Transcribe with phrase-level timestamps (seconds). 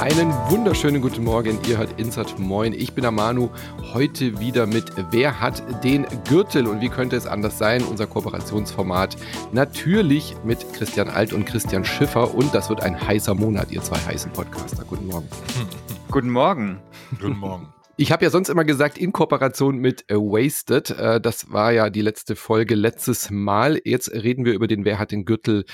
[0.00, 2.72] Einen wunderschönen guten Morgen, ihr hört Insert Moin.
[2.72, 3.50] Ich bin der Manu,
[3.92, 7.82] heute wieder mit Wer hat den Gürtel und wie könnte es anders sein?
[7.82, 9.16] Unser Kooperationsformat
[9.52, 13.98] natürlich mit Christian Alt und Christian Schiffer und das wird ein heißer Monat, ihr zwei
[13.98, 14.82] heißen Podcaster.
[14.84, 15.28] Guten Morgen.
[16.10, 16.78] Guten Morgen.
[17.20, 17.77] Guten Morgen.
[18.00, 20.90] Ich habe ja sonst immer gesagt, in Kooperation mit Wasted.
[20.90, 23.80] Äh, das war ja die letzte Folge letztes Mal.
[23.84, 25.64] Jetzt reden wir über den Wer hat den Gürtel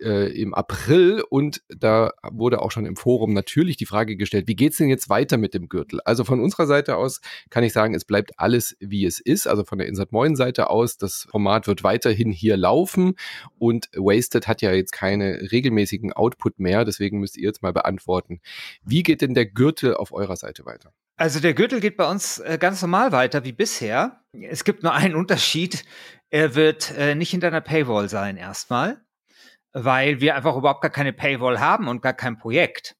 [0.00, 4.56] äh, im April und da wurde auch schon im Forum natürlich die Frage gestellt, wie
[4.56, 6.00] geht's denn jetzt weiter mit dem Gürtel?
[6.04, 9.64] Also von unserer Seite aus kann ich sagen, es bleibt alles wie es ist, also
[9.64, 13.14] von der Insert Moin Seite aus, das Format wird weiterhin hier laufen
[13.58, 18.40] und Wasted hat ja jetzt keine regelmäßigen Output mehr, deswegen müsst ihr jetzt mal beantworten,
[18.84, 20.92] wie geht denn der Gürtel auf eurer Seite weiter?
[21.16, 24.22] Also der Gürtel geht bei uns äh, ganz normal weiter wie bisher.
[24.32, 25.84] Es gibt nur einen Unterschied.
[26.30, 29.02] Er wird äh, nicht hinter einer Paywall sein erstmal
[29.72, 32.96] weil wir einfach überhaupt gar keine Paywall haben und gar kein Projekt.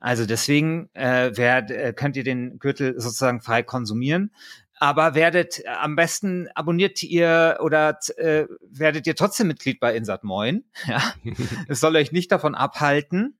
[0.00, 4.32] Also deswegen äh, werd, äh, könnt ihr den Gürtel sozusagen frei konsumieren.
[4.78, 10.24] Aber werdet äh, am besten abonniert ihr oder äh, werdet ihr trotzdem Mitglied bei Insert
[10.24, 10.64] Moin.
[10.86, 11.14] Ja,
[11.68, 13.38] es soll euch nicht davon abhalten.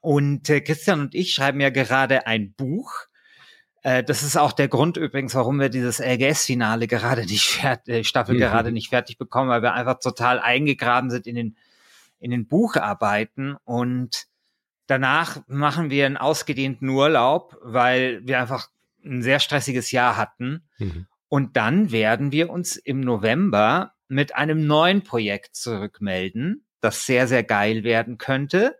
[0.00, 3.08] Und äh, Christian und ich schreiben ja gerade ein Buch.
[3.82, 8.04] Äh, das ist auch der Grund übrigens, warum wir dieses LGS-Finale gerade nicht fertig, äh,
[8.04, 8.38] Staffel mhm.
[8.40, 11.56] gerade nicht fertig bekommen, weil wir einfach total eingegraben sind in den
[12.20, 14.26] in den Bucharbeiten und
[14.86, 18.68] danach machen wir einen ausgedehnten Urlaub, weil wir einfach
[19.04, 20.64] ein sehr stressiges Jahr hatten.
[20.78, 21.06] Mhm.
[21.28, 27.44] Und dann werden wir uns im November mit einem neuen Projekt zurückmelden, das sehr, sehr
[27.44, 28.78] geil werden könnte.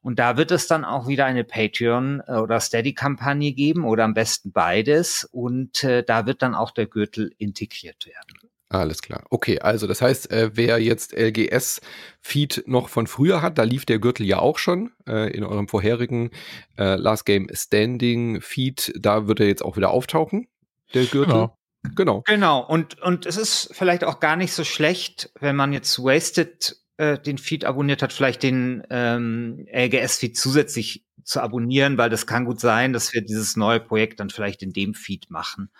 [0.00, 4.14] Und da wird es dann auch wieder eine Patreon- äh, oder Steady-Kampagne geben oder am
[4.14, 5.24] besten beides.
[5.30, 8.41] Und äh, da wird dann auch der Gürtel integriert werden.
[8.72, 9.24] Alles klar.
[9.28, 13.98] Okay, also das heißt, äh, wer jetzt LGS-Feed noch von früher hat, da lief der
[13.98, 16.30] Gürtel ja auch schon äh, in eurem vorherigen
[16.78, 20.48] äh, Last Game Standing Feed, da wird er jetzt auch wieder auftauchen,
[20.94, 21.34] der Gürtel.
[21.34, 21.58] Genau.
[21.96, 22.22] Genau.
[22.26, 22.60] Genau.
[22.64, 27.18] Und, und es ist vielleicht auch gar nicht so schlecht, wenn man jetzt Wasted äh,
[27.18, 32.60] den Feed abonniert hat, vielleicht den ähm, LGS-Feed zusätzlich zu abonnieren, weil das kann gut
[32.60, 35.70] sein, dass wir dieses neue Projekt dann vielleicht in dem Feed machen.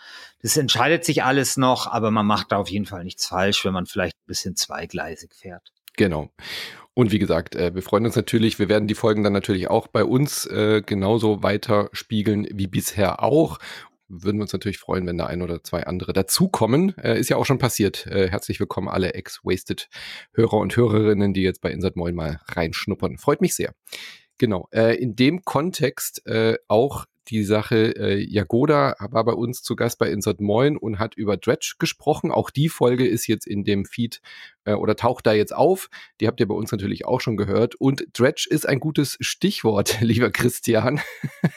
[0.40, 3.72] Das entscheidet sich alles noch, aber man macht da auf jeden Fall nichts falsch, wenn
[3.72, 5.72] man vielleicht ein bisschen zweigleisig fährt.
[5.96, 6.30] Genau.
[6.94, 8.58] Und wie gesagt, äh, wir freuen uns natürlich.
[8.58, 13.22] Wir werden die Folgen dann natürlich auch bei uns äh, genauso weiter spiegeln wie bisher
[13.22, 13.58] auch.
[14.14, 16.94] Würden wir uns natürlich freuen, wenn da ein oder zwei andere dazukommen.
[16.98, 18.06] Äh, ist ja auch schon passiert.
[18.06, 23.16] Äh, herzlich willkommen alle Ex-Wasted-Hörer und Hörerinnen, die jetzt bei Insert Moin mal reinschnuppern.
[23.16, 23.74] Freut mich sehr.
[24.36, 24.68] Genau.
[24.70, 29.98] Äh, in dem Kontext äh, auch die Sache, äh, Jagoda war bei uns zu Gast
[29.98, 32.30] bei Insert Moin und hat über Dredge gesprochen.
[32.30, 34.20] Auch die Folge ist jetzt in dem Feed
[34.64, 35.88] äh, oder taucht da jetzt auf.
[36.20, 37.74] Die habt ihr bei uns natürlich auch schon gehört.
[37.74, 41.00] Und Dredge ist ein gutes Stichwort, lieber Christian.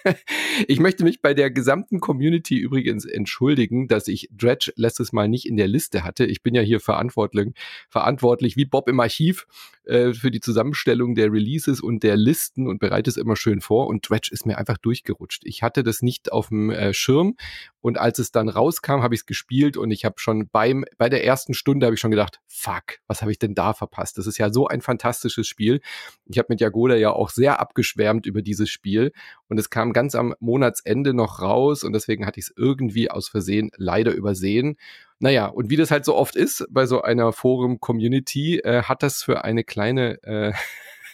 [0.68, 5.46] ich möchte mich bei der gesamten Community übrigens entschuldigen, dass ich Dredge letztes Mal nicht
[5.46, 6.26] in der Liste hatte.
[6.26, 7.54] Ich bin ja hier verantwortlich,
[7.90, 9.48] verantwortlich wie Bob im Archiv
[9.86, 13.88] äh, für die Zusammenstellung der Releases und der Listen und bereite es immer schön vor.
[13.88, 15.44] Und Dredge ist mir einfach durchgerutscht.
[15.46, 17.36] Ich hatte das nicht auf dem äh, Schirm
[17.86, 21.08] und als es dann rauskam, habe ich es gespielt und ich habe schon beim bei
[21.08, 24.18] der ersten Stunde habe ich schon gedacht, fuck, was habe ich denn da verpasst?
[24.18, 25.82] Das ist ja so ein fantastisches Spiel.
[26.26, 29.12] Ich habe mit Jagoda ja auch sehr abgeschwärmt über dieses Spiel
[29.50, 33.28] und es kam ganz am Monatsende noch raus und deswegen hatte ich es irgendwie aus
[33.28, 34.78] Versehen leider übersehen.
[35.20, 39.22] Naja, und wie das halt so oft ist bei so einer Forum-Community, äh, hat das
[39.22, 40.54] für eine kleine äh,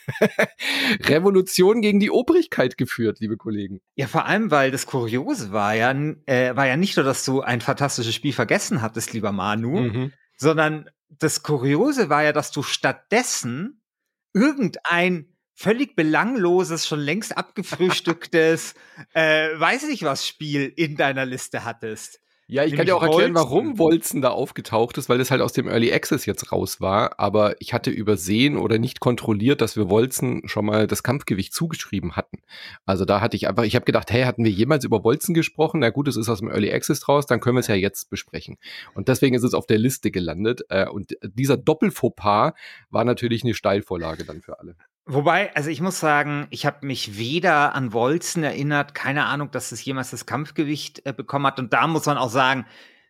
[1.03, 3.81] Revolution gegen die Obrigkeit geführt, liebe Kollegen.
[3.95, 7.41] Ja, vor allem, weil das Kuriose war ja, äh, war ja nicht nur, dass du
[7.41, 10.13] ein fantastisches Spiel vergessen hattest, lieber Manu, mhm.
[10.37, 13.81] sondern das Kuriose war ja, dass du stattdessen
[14.33, 18.73] irgendein völlig belangloses, schon längst abgefrühstücktes,
[19.13, 22.20] äh, weiß ich was Spiel in deiner Liste hattest.
[22.51, 25.53] Ja, ich kann dir auch erklären, warum Wolzen da aufgetaucht ist, weil das halt aus
[25.53, 27.17] dem Early Access jetzt raus war.
[27.17, 32.17] Aber ich hatte übersehen oder nicht kontrolliert, dass wir Wolzen schon mal das Kampfgewicht zugeschrieben
[32.17, 32.39] hatten.
[32.85, 35.79] Also da hatte ich einfach, ich habe gedacht, hey, hatten wir jemals über Wolzen gesprochen?
[35.79, 38.09] Na gut, es ist aus dem Early Access raus, dann können wir es ja jetzt
[38.09, 38.57] besprechen.
[38.95, 40.65] Und deswegen ist es auf der Liste gelandet.
[40.67, 42.51] Äh, und dieser Doppelfauxpas
[42.89, 44.75] war natürlich eine Steilvorlage dann für alle.
[45.13, 49.73] Wobei, also ich muss sagen, ich habe mich weder an Wolzen erinnert, keine Ahnung, dass
[49.73, 51.59] es jemals das Kampfgewicht äh, bekommen hat.
[51.59, 52.65] Und da muss man auch sagen,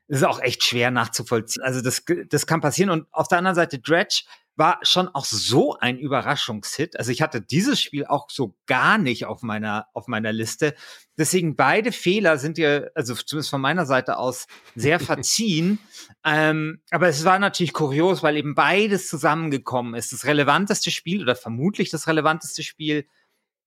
[0.08, 1.64] es ist auch echt schwer nachzuvollziehen.
[1.64, 2.90] Also das, das kann passieren.
[2.90, 4.24] Und auf der anderen Seite, Dredge
[4.56, 6.98] war schon auch so ein Überraschungshit.
[6.98, 10.76] Also ich hatte dieses Spiel auch so gar nicht auf meiner, auf meiner Liste.
[11.18, 15.80] Deswegen beide Fehler sind ja, also zumindest von meiner Seite aus, sehr verziehen.
[16.26, 20.12] ähm, aber es war natürlich kurios, weil eben beides zusammengekommen ist.
[20.12, 23.06] Das relevanteste Spiel oder vermutlich das relevanteste Spiel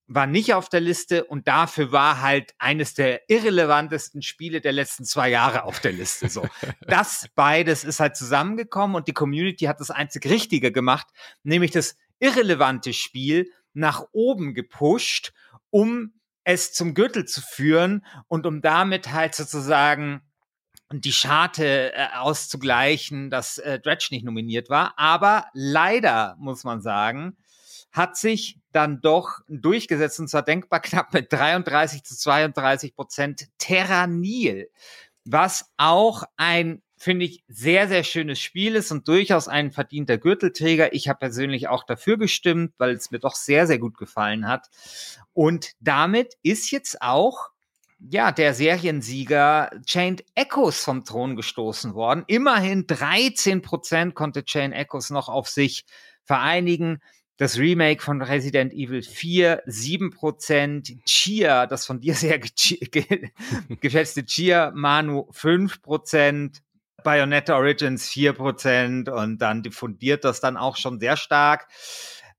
[0.06, 5.04] war nicht auf der Liste und dafür war halt eines der irrelevantesten Spiele der letzten
[5.04, 6.28] zwei Jahre auf der Liste.
[6.28, 6.46] So,
[6.86, 11.06] das beides ist halt zusammengekommen und die Community hat das einzig Richtige gemacht,
[11.42, 15.32] nämlich das irrelevante Spiel nach oben gepusht,
[15.70, 16.12] um
[16.44, 20.22] es zum Gürtel zu führen und um damit halt sozusagen
[20.92, 24.94] die Scharte äh, auszugleichen, dass äh, Dredge nicht nominiert war.
[24.98, 27.36] Aber leider muss man sagen,
[27.94, 34.68] hat sich dann doch durchgesetzt, und zwar denkbar knapp mit 33 zu 32 Prozent Terranil,
[35.24, 40.94] was auch ein finde ich, sehr, sehr schönes Spiel ist und durchaus ein verdienter Gürtelträger.
[40.94, 44.70] Ich habe persönlich auch dafür gestimmt, weil es mir doch sehr, sehr gut gefallen hat.
[45.34, 47.50] Und damit ist jetzt auch
[48.10, 52.24] ja, der Seriensieger Chained Echoes vom Thron gestoßen worden.
[52.26, 55.84] Immerhin 13 Prozent konnte Chained Echoes noch auf sich
[56.22, 57.00] vereinigen
[57.36, 63.30] das Remake von Resident Evil 4 7%, Chia, das von dir sehr ge
[63.80, 66.60] geschätzte Chia Manu 5%,
[67.02, 71.68] Bayonetta Origins 4% und dann diffundiert das dann auch schon sehr stark.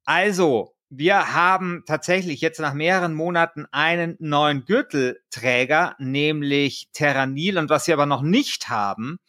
[0.05, 7.57] Also, wir haben tatsächlich jetzt nach mehreren Monaten einen neuen Gürtelträger, nämlich Terranil.
[7.57, 9.19] Und was wir aber noch nicht haben,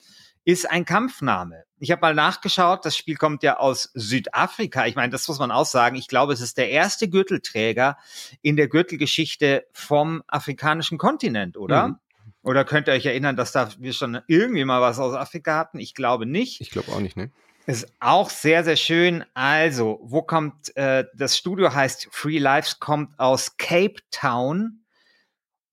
[0.46, 1.64] ist ein Kampfname.
[1.78, 4.86] Ich habe mal nachgeschaut, das Spiel kommt ja aus Südafrika.
[4.86, 5.96] Ich meine, das muss man auch sagen.
[5.96, 7.98] Ich glaube, es ist der erste Gürtelträger
[8.42, 11.88] in der Gürtelgeschichte vom afrikanischen Kontinent, oder?
[11.88, 11.96] Mhm.
[12.42, 15.80] Oder könnt ihr euch erinnern, dass da wir schon irgendwie mal was aus Afrika hatten?
[15.80, 16.60] Ich glaube nicht.
[16.60, 17.30] Ich glaube auch nicht, ne?
[17.66, 19.24] Ist auch sehr, sehr schön.
[19.34, 24.85] Also, wo kommt, äh, das Studio heißt Free Lives, kommt aus Cape Town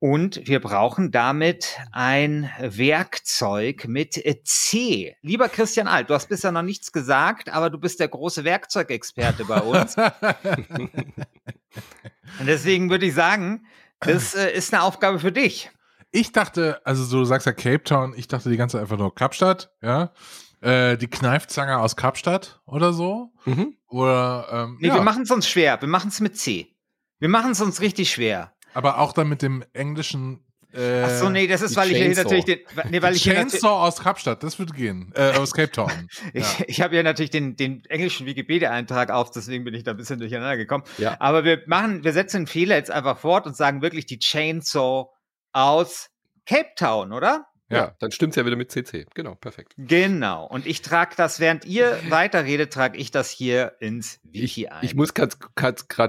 [0.04, 5.16] und wir brauchen damit ein Werkzeug mit C.
[5.22, 9.46] Lieber Christian Alt, du hast bisher noch nichts gesagt, aber du bist der große Werkzeugexperte
[9.46, 9.96] bei uns.
[12.38, 13.66] Und deswegen würde ich sagen,
[14.02, 15.72] das äh, ist eine Aufgabe für dich.
[16.12, 19.72] Ich dachte, also du sagst ja Cape Town, ich dachte die ganze einfach nur Kapstadt,
[19.82, 20.12] ja.
[20.60, 23.32] Äh, die Kneifzange aus Kapstadt oder so.
[23.46, 23.78] Mhm.
[23.88, 24.96] Oder, ähm, nee, ja.
[24.96, 25.80] wir machen es uns schwer.
[25.80, 26.76] Wir machen es mit C.
[27.20, 28.54] Wir machen es uns richtig schwer.
[28.74, 30.44] Aber auch dann mit dem englischen.
[30.74, 32.60] Äh, Ach so, nee, das ist, weil ich hier natürlich den.
[32.90, 35.12] Nee, weil ich Chainsaw aus Kapstadt, das würde gehen.
[35.16, 35.92] Äh, aus Cape Town.
[36.34, 36.42] Ja.
[36.42, 39.98] ich ich habe ja natürlich den, den englischen Wikipedia-Eintrag auf, deswegen bin ich da ein
[39.98, 40.84] bisschen durcheinander gekommen.
[40.98, 41.16] Ja.
[41.20, 45.10] Aber wir machen, wir setzen den Fehler jetzt einfach fort und sagen wirklich die Chainsaw
[45.52, 46.10] aus
[46.46, 47.46] Cape Town, oder?
[47.70, 49.06] Ja, dann stimmt's ja wieder mit CC.
[49.16, 49.74] Genau, perfekt.
[49.78, 50.46] Genau.
[50.46, 54.84] Und ich trage das, während ihr weiterredet, trage ich das hier ins Wiki ein.
[54.84, 55.36] Ich muss gerade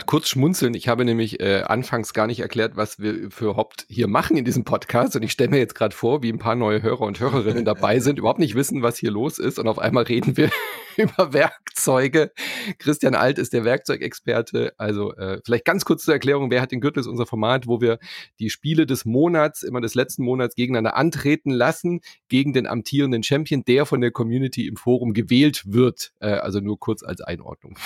[0.06, 0.74] kurz schmunzeln.
[0.74, 4.44] Ich habe nämlich äh, anfangs gar nicht erklärt, was wir für Haupt hier machen in
[4.44, 5.16] diesem Podcast.
[5.16, 8.00] Und ich stelle mir jetzt gerade vor, wie ein paar neue Hörer und Hörerinnen dabei
[8.00, 9.58] sind, überhaupt nicht wissen, was hier los ist.
[9.58, 10.50] Und auf einmal reden wir
[10.96, 12.32] über Werkzeuge.
[12.78, 14.74] Christian Alt ist der Werkzeugexperte.
[14.76, 17.80] Also äh, vielleicht ganz kurz zur Erklärung, wer hat den Gürtel ist unser Format, wo
[17.80, 17.98] wir
[18.38, 23.64] die Spiele des Monats, immer des letzten Monats gegeneinander antreten lassen gegen den amtierenden Champion,
[23.64, 26.12] der von der Community im Forum gewählt wird.
[26.20, 27.78] Äh, also nur kurz als Einordnung.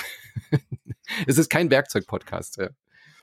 [1.27, 2.57] es ist kein Werkzeug-Podcast.
[2.57, 2.69] Ja.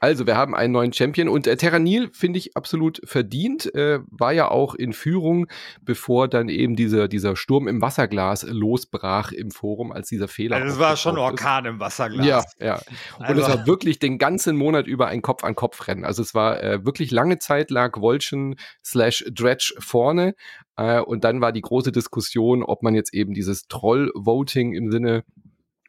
[0.00, 3.74] Also, wir haben einen neuen Champion und äh, Terranil finde ich absolut verdient.
[3.74, 5.46] Äh, war ja auch in Führung,
[5.82, 10.56] bevor dann eben dieser, dieser Sturm im Wasserglas losbrach im Forum, als dieser Fehler.
[10.56, 11.70] Also, es war schon Orkan ist.
[11.70, 12.26] im Wasserglas.
[12.26, 12.80] Ja, ja.
[13.18, 13.42] Und also.
[13.42, 16.04] es war wirklich den ganzen Monat über ein Kopf-an-Kopf-Rennen.
[16.04, 20.34] Also, es war äh, wirklich lange Zeit lag Wolchen slash Dredge vorne.
[20.76, 25.24] Äh, und dann war die große Diskussion, ob man jetzt eben dieses Troll-Voting im Sinne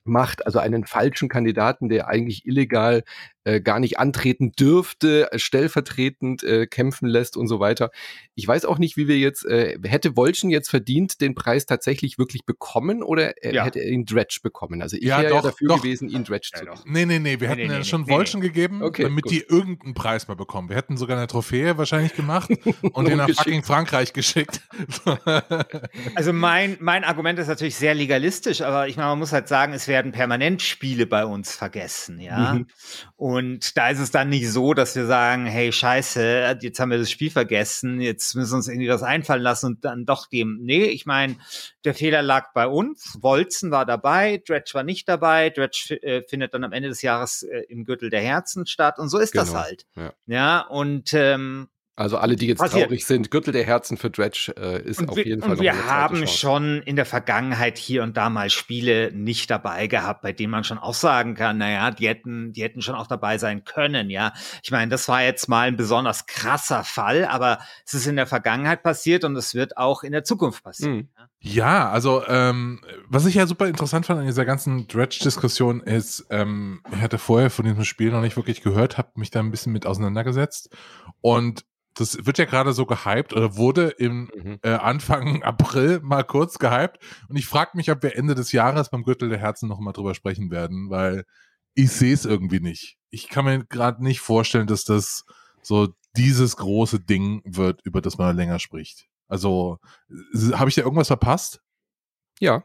[0.08, 3.04] macht, also einen falschen Kandidaten, der eigentlich illegal
[3.48, 7.92] äh, gar nicht antreten dürfte, stellvertretend äh, kämpfen lässt und so weiter.
[8.36, 12.20] Ich weiß auch nicht, wie wir jetzt, äh, hätte Wolchen jetzt verdient den Preis tatsächlich
[12.20, 13.64] wirklich bekommen oder äh, ja.
[13.64, 14.82] hätte er ihn Dredge bekommen?
[14.82, 15.82] Also ich ja, wäre ja dafür doch.
[15.82, 16.78] gewesen, ihn Dredge ja, zu geben.
[16.88, 19.32] Nee, nee, nee, wir hätten nee, nee, ja schon nee, Wolchen gegeben, okay, damit gut.
[19.32, 20.68] die irgendeinen Preis mal bekommen.
[20.68, 22.50] Wir hätten sogar eine Trophäe wahrscheinlich gemacht
[22.92, 24.60] und ihn nach fucking Frankreich geschickt.
[26.16, 29.72] also mein, mein Argument ist natürlich sehr legalistisch, aber ich meine, man muss halt sagen,
[29.72, 32.56] es werden permanent Spiele bei uns vergessen, ja.
[32.56, 32.68] Mhm.
[33.16, 36.90] Und und da ist es dann nicht so, dass wir sagen, hey, scheiße, jetzt haben
[36.90, 40.26] wir das Spiel vergessen, jetzt müssen wir uns irgendwie was einfallen lassen und dann doch
[40.26, 40.58] dem.
[40.64, 41.36] Nee, ich meine,
[41.86, 43.20] der Fehler lag bei uns.
[43.22, 45.52] Wolzen war dabei, Dredge war nicht dabei.
[45.52, 48.98] Dredge äh, findet dann am Ende des Jahres äh, im Gürtel der Herzen statt.
[48.98, 49.46] Und so ist genau.
[49.46, 49.86] das halt.
[49.96, 52.84] Ja, ja und ähm, Also alle, die jetzt Passiert.
[52.84, 55.54] traurig sind, Gürtel der Herzen für Dredge äh, ist und auf wir, jeden Fall.
[55.54, 60.22] Und wir haben schon in der Vergangenheit hier und da mal Spiele nicht dabei gehabt,
[60.22, 63.40] bei denen man schon auch sagen kann, naja, die hätten, die hätten schon auch dabei
[63.40, 64.34] sein können, ja.
[64.62, 68.28] Ich meine, das war jetzt mal ein besonders krasser Fall, aber es ist in der
[68.28, 70.98] Vergangenheit passiert und es wird auch in der Zukunft passieren.
[70.98, 71.10] Mhm.
[71.18, 71.28] Ja,
[71.90, 77.02] also ähm, was ich ja super interessant fand an dieser ganzen Dredge-Diskussion ist, ähm, ich
[77.02, 79.86] hatte vorher von diesem Spiel noch nicht wirklich gehört, habe mich da ein bisschen mit
[79.86, 80.76] auseinandergesetzt
[81.22, 81.64] und
[82.00, 84.60] das wird ja gerade so gehypt oder wurde im mhm.
[84.62, 87.00] äh, Anfang April mal kurz gehypt.
[87.28, 89.94] Und ich frage mich, ob wir Ende des Jahres beim Gürtel der Herzen noch mal
[89.94, 91.26] drüber sprechen werden, weil
[91.74, 92.98] ich sehe es irgendwie nicht.
[93.10, 95.26] Ich kann mir gerade nicht vorstellen, dass das
[95.62, 99.08] so dieses große Ding wird, über das man länger spricht.
[99.28, 99.78] Also,
[100.54, 101.62] habe ich da irgendwas verpasst?
[102.40, 102.64] Ja.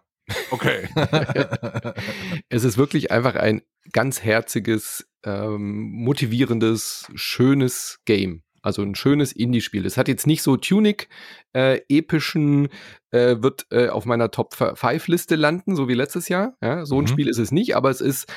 [0.51, 0.89] Okay.
[2.49, 8.43] es ist wirklich einfach ein ganz herziges, ähm, motivierendes, schönes Game.
[8.65, 9.85] Also ein schönes Indie-Spiel.
[9.87, 11.09] Es hat jetzt nicht so Tunic
[11.53, 12.69] äh, epischen,
[13.11, 16.57] äh, wird äh, auf meiner Top 5 Liste landen, so wie letztes Jahr.
[16.63, 17.09] Ja, so ein mhm.
[17.09, 18.33] Spiel ist es nicht, aber es ist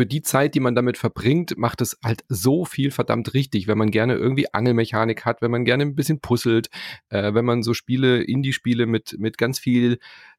[0.00, 3.76] für die Zeit, die man damit verbringt, macht es halt so viel verdammt richtig, wenn
[3.76, 6.70] man gerne irgendwie Angelmechanik hat, wenn man gerne ein bisschen puzzelt,
[7.10, 9.98] äh, wenn man so Spiele, Indie-Spiele mit, mit ganz viel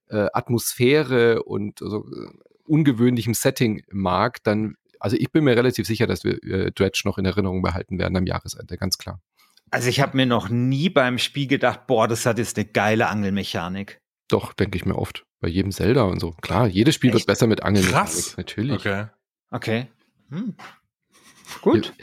[0.09, 2.31] äh, Atmosphäre und so äh,
[2.63, 7.19] ungewöhnlichem Setting mag, dann also ich bin mir relativ sicher, dass wir äh, Dredge noch
[7.19, 9.21] in Erinnerung behalten werden am Jahresende, ganz klar.
[9.69, 13.09] Also ich habe mir noch nie beim Spiel gedacht, boah, das hat jetzt eine geile
[13.09, 13.99] Angelmechanik.
[14.27, 15.23] Doch, denke ich mir oft.
[15.39, 16.31] Bei jedem Zelda und so.
[16.41, 17.19] Klar, jedes Spiel Echt?
[17.19, 18.09] wird besser mit Angelmechanik.
[18.09, 18.37] Krass.
[18.37, 18.79] Natürlich.
[18.79, 19.05] Okay.
[19.51, 19.87] Okay.
[20.29, 20.55] Hm.
[21.61, 21.93] Gut.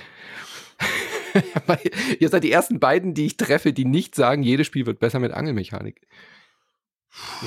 [2.21, 5.19] Ihr seid die ersten beiden, die ich treffe, die nicht sagen, jedes Spiel wird besser
[5.19, 6.07] mit Angelmechanik.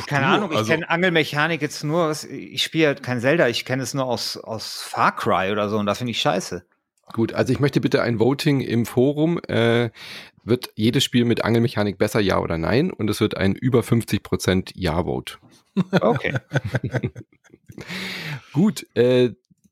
[0.07, 3.63] Keine du, Ahnung, ich also, kenne Angelmechanik jetzt nur, ich spiele halt kein Zelda, ich
[3.63, 6.65] kenne es nur aus, aus Far Cry oder so und da finde ich scheiße.
[7.13, 9.39] Gut, also ich möchte bitte ein Voting im Forum.
[9.47, 9.91] Äh,
[10.43, 12.91] wird jedes Spiel mit Angelmechanik besser, ja oder nein?
[12.91, 15.37] Und es wird ein über 50% Ja-Vote.
[15.99, 16.37] Okay.
[18.53, 19.31] Gut, äh,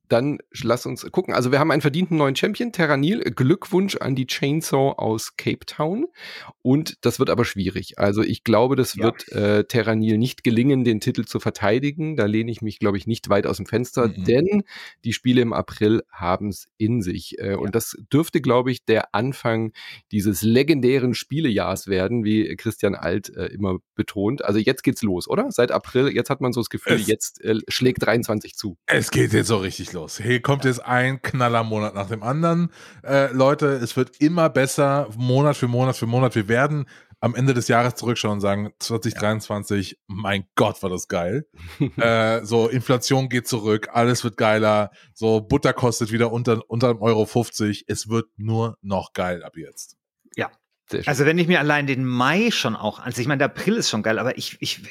[0.09, 1.33] dann lass uns gucken.
[1.33, 3.19] Also wir haben einen verdienten neuen Champion, Terranil.
[3.19, 6.07] Glückwunsch an die Chainsaw aus Cape Town.
[6.61, 7.99] Und das wird aber schwierig.
[7.99, 9.03] Also ich glaube, das ja.
[9.03, 12.15] wird äh, Terranil nicht gelingen, den Titel zu verteidigen.
[12.15, 14.23] Da lehne ich mich, glaube ich, nicht weit aus dem Fenster, mhm.
[14.25, 14.63] denn
[15.05, 17.37] die Spiele im April haben es in sich.
[17.39, 17.57] Äh, ja.
[17.57, 19.73] Und das dürfte, glaube ich, der Anfang
[20.11, 24.43] dieses legendären Spielejahrs werden, wie Christian Alt äh, immer betont.
[24.43, 25.51] Also jetzt geht's los, oder?
[25.51, 28.77] Seit April, jetzt hat man so das Gefühl, es, jetzt äh, schlägt 23 zu.
[28.87, 30.17] Es geht jetzt so richtig los los.
[30.17, 32.71] Hier kommt jetzt ein Knallermonat nach dem anderen.
[33.03, 36.35] Äh, Leute, es wird immer besser, Monat für Monat für Monat.
[36.35, 36.85] Wir werden
[37.19, 39.97] am Ende des Jahres zurückschauen und sagen, 2023, ja.
[40.07, 41.47] mein Gott, war das geil.
[41.97, 47.25] äh, so, Inflation geht zurück, alles wird geiler, so, Butter kostet wieder unter, unter Euro
[47.25, 47.85] 50.
[47.87, 49.97] Es wird nur noch geil ab jetzt.
[50.35, 50.49] Ja,
[51.05, 53.89] also wenn ich mir allein den Mai schon auch, also ich meine, der April ist
[53.89, 54.81] schon geil, aber ich, ich,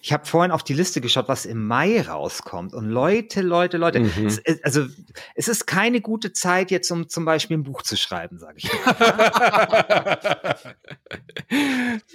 [0.00, 2.74] ich habe vorhin auf die Liste geschaut, was im Mai rauskommt.
[2.74, 4.26] Und Leute, Leute, Leute, mhm.
[4.26, 4.86] es, also
[5.34, 8.70] es ist keine gute Zeit jetzt, um zum Beispiel ein Buch zu schreiben, sage ich.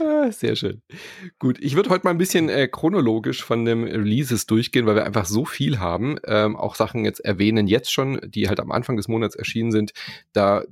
[0.01, 0.81] ah, sehr schön.
[1.39, 5.05] Gut, ich würde heute mal ein bisschen äh, chronologisch von den Releases durchgehen, weil wir
[5.05, 6.17] einfach so viel haben.
[6.25, 9.93] Ähm, auch Sachen jetzt erwähnen jetzt schon, die halt am Anfang des Monats erschienen sind,
[10.33, 10.63] da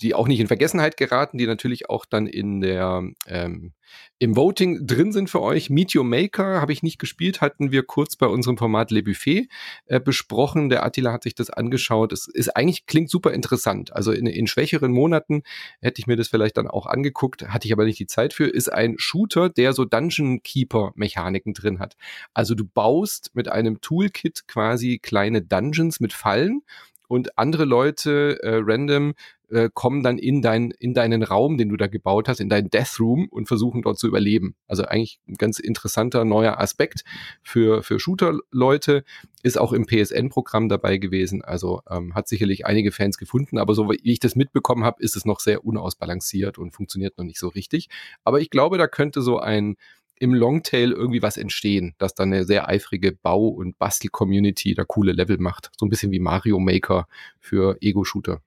[0.00, 3.72] die auch nicht in Vergessenheit geraten, die natürlich auch dann in der ähm,
[4.18, 5.70] im Voting drin sind für euch.
[5.70, 9.48] Meet Your Maker habe ich nicht gespielt, hatten wir kurz bei unserem Format Le Buffet
[9.86, 10.68] äh, besprochen.
[10.68, 12.12] Der Attila hat sich das angeschaut.
[12.12, 13.94] Es ist eigentlich klingt super interessant.
[13.94, 15.42] Also in, in schwächeren Monaten
[15.80, 18.46] hätte ich mir das vielleicht dann auch angeguckt, hatte ich aber nicht die Zeit für.
[18.46, 21.96] Ist ein Shooter, der so Dungeon Keeper Mechaniken drin hat.
[22.34, 26.62] Also du baust mit einem Toolkit quasi kleine Dungeons mit Fallen
[27.10, 29.14] und andere Leute äh, random
[29.48, 32.70] äh, kommen dann in, dein, in deinen Raum, den du da gebaut hast, in deinen
[32.70, 34.54] Death Room und versuchen dort zu überleben.
[34.68, 37.02] Also eigentlich ein ganz interessanter neuer Aspekt
[37.42, 39.02] für, für Shooter-Leute.
[39.42, 41.42] Ist auch im PSN-Programm dabei gewesen.
[41.42, 45.16] Also ähm, hat sicherlich einige Fans gefunden, aber so wie ich das mitbekommen habe, ist
[45.16, 47.88] es noch sehr unausbalanciert und funktioniert noch nicht so richtig.
[48.22, 49.74] Aber ich glaube, da könnte so ein
[50.20, 55.12] im Longtail irgendwie was entstehen, dass dann eine sehr eifrige Bau- und Bastel-Community da coole
[55.12, 55.70] Level macht.
[55.78, 57.08] So ein bisschen wie Mario Maker
[57.40, 58.40] für Ego-Shooter.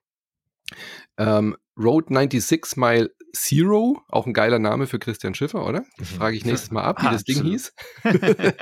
[1.18, 5.84] Ähm, Road 96 Mile Zero, auch ein geiler Name für Christian Schiffer, oder?
[5.98, 6.15] Das mhm.
[6.15, 7.74] frage ich nächstes Mal ab, wie das Ding hieß.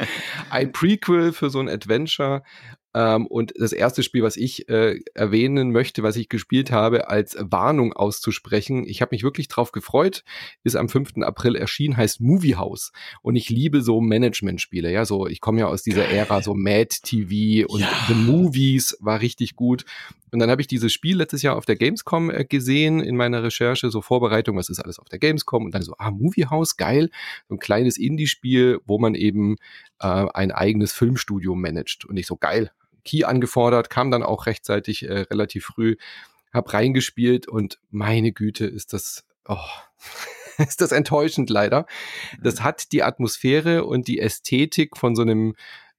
[0.50, 2.44] ein Prequel für so ein Adventure
[2.94, 7.38] Ähm, und das erste Spiel, was ich äh, erwähnen möchte, was ich gespielt habe, als
[7.40, 10.24] Warnung auszusprechen, ich habe mich wirklich drauf gefreut,
[10.64, 11.18] ist am 5.
[11.22, 12.92] April erschienen, heißt Movie House.
[13.22, 16.90] Und ich liebe so Management-Spiele, ja, so ich komme ja aus dieser Ära, so Mad
[17.04, 17.90] TV und ja.
[18.08, 19.86] The Movies war richtig gut.
[20.32, 23.44] Und dann habe ich dieses Spiel letztes Jahr auf der Gamescom äh, gesehen in meiner
[23.44, 26.78] Recherche, so Vorbereitung, was ist alles auf der Gamescom und dann so, ah, Movie House,
[26.78, 27.10] geil,
[27.48, 29.58] so ein kleines Indie-Spiel, wo man eben
[30.00, 32.06] äh, ein eigenes Filmstudio managt.
[32.06, 32.72] Und ich so, geil,
[33.04, 35.96] Key angefordert, kam dann auch rechtzeitig äh, relativ früh,
[36.54, 39.58] hab reingespielt und meine Güte, ist das, oh,
[40.58, 41.86] ist das enttäuschend leider.
[42.42, 42.64] Das mhm.
[42.64, 45.56] hat die Atmosphäre und die Ästhetik von so einem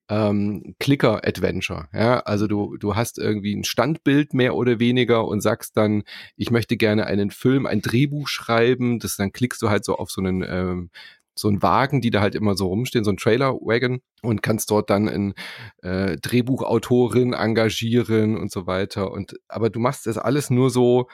[0.08, 1.88] ähm, Clicker-Adventure.
[1.92, 2.20] Ja?
[2.20, 6.02] Also du, du hast irgendwie ein Standbild mehr oder weniger und sagst dann,
[6.36, 8.98] ich möchte gerne einen Film, ein Drehbuch schreiben.
[8.98, 10.90] Das dann klickst du halt so auf so einen ähm,
[11.34, 14.90] so einen Wagen, die da halt immer so rumstehen, so ein Trailer-Wagon und kannst dort
[14.90, 15.34] dann ein
[15.82, 19.10] äh, Drehbuchautorin engagieren und so weiter.
[19.10, 21.08] Und aber du machst das alles nur so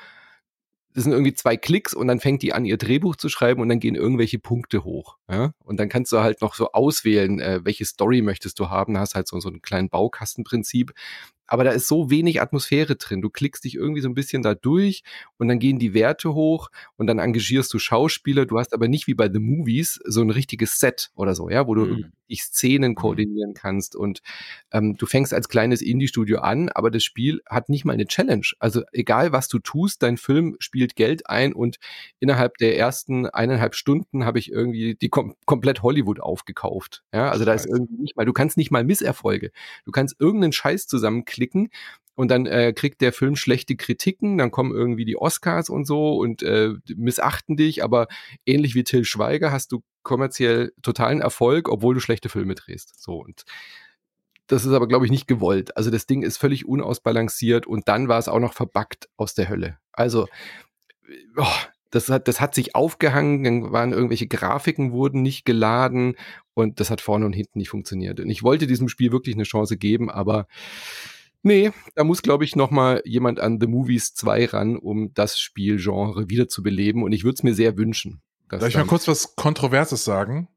[0.94, 3.68] das sind irgendwie zwei Klicks und dann fängt die an, ihr Drehbuch zu schreiben und
[3.68, 5.16] dann gehen irgendwelche Punkte hoch.
[5.30, 5.52] Ja?
[5.62, 8.94] Und dann kannst du halt noch so auswählen, äh, welche Story möchtest du haben.
[8.94, 10.92] Da hast halt so, so einen kleinen Baukastenprinzip
[11.48, 13.22] aber da ist so wenig Atmosphäre drin.
[13.22, 15.02] Du klickst dich irgendwie so ein bisschen da durch
[15.38, 18.46] und dann gehen die Werte hoch und dann engagierst du Schauspieler.
[18.46, 21.66] Du hast aber nicht wie bei The Movies so ein richtiges Set oder so, ja,
[21.66, 22.12] wo du mhm.
[22.28, 22.96] die Szenen mhm.
[22.96, 24.20] koordinieren kannst und
[24.72, 28.46] ähm, du fängst als kleines Indie-Studio an, aber das Spiel hat nicht mal eine Challenge.
[28.58, 31.78] Also egal was du tust, dein Film spielt Geld ein und
[32.20, 37.02] innerhalb der ersten eineinhalb Stunden habe ich irgendwie die kom komplett Hollywood aufgekauft.
[37.14, 39.50] Ja, also da ist irgendwie nicht mal, du kannst nicht mal Misserfolge.
[39.86, 41.70] Du kannst irgendeinen Scheiß zusammenklicken klicken
[42.16, 46.16] und dann äh, kriegt der Film schlechte Kritiken, dann kommen irgendwie die Oscars und so
[46.16, 48.08] und äh, missachten dich, aber
[48.44, 53.00] ähnlich wie Till Schweiger hast du kommerziell totalen Erfolg, obwohl du schlechte Filme drehst.
[53.00, 53.44] So und
[54.48, 55.76] das ist aber, glaube ich, nicht gewollt.
[55.76, 59.48] Also das Ding ist völlig unausbalanciert und dann war es auch noch verbackt aus der
[59.48, 59.78] Hölle.
[59.92, 60.26] Also,
[61.36, 61.46] oh,
[61.90, 66.16] das hat, das hat sich aufgehangen, dann waren irgendwelche Grafiken wurden nicht geladen
[66.54, 68.18] und das hat vorne und hinten nicht funktioniert.
[68.18, 70.48] Und ich wollte diesem Spiel wirklich eine Chance geben, aber
[71.42, 75.38] Nee, da muss, glaube ich, noch mal jemand an The Movies 2 ran, um das
[75.38, 77.02] Spielgenre wieder zu beleben.
[77.02, 78.20] Und ich würde es mir sehr wünschen.
[78.48, 80.48] Darf ich mal kurz was Kontroverses sagen?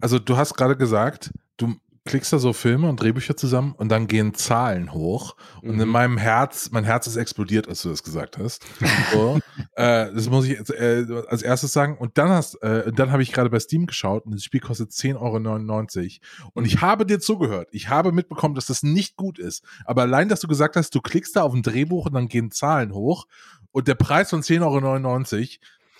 [0.00, 1.74] Also du hast gerade gesagt, du
[2.06, 5.36] klickst da so Filme und Drehbücher zusammen und dann gehen Zahlen hoch.
[5.62, 5.82] Und mhm.
[5.82, 8.64] in meinem Herz, mein Herz ist explodiert, als du das gesagt hast.
[9.12, 9.38] So,
[9.74, 11.98] äh, das muss ich jetzt, äh, als erstes sagen.
[11.98, 14.90] Und dann hast, äh, dann habe ich gerade bei Steam geschaut und das Spiel kostet
[14.90, 16.50] 10,99 Euro.
[16.54, 16.80] Und ich mhm.
[16.80, 17.68] habe dir zugehört.
[17.72, 19.64] Ich habe mitbekommen, dass das nicht gut ist.
[19.84, 22.50] Aber allein, dass du gesagt hast, du klickst da auf ein Drehbuch und dann gehen
[22.50, 23.26] Zahlen hoch.
[23.72, 25.46] Und der Preis von 10,99 Euro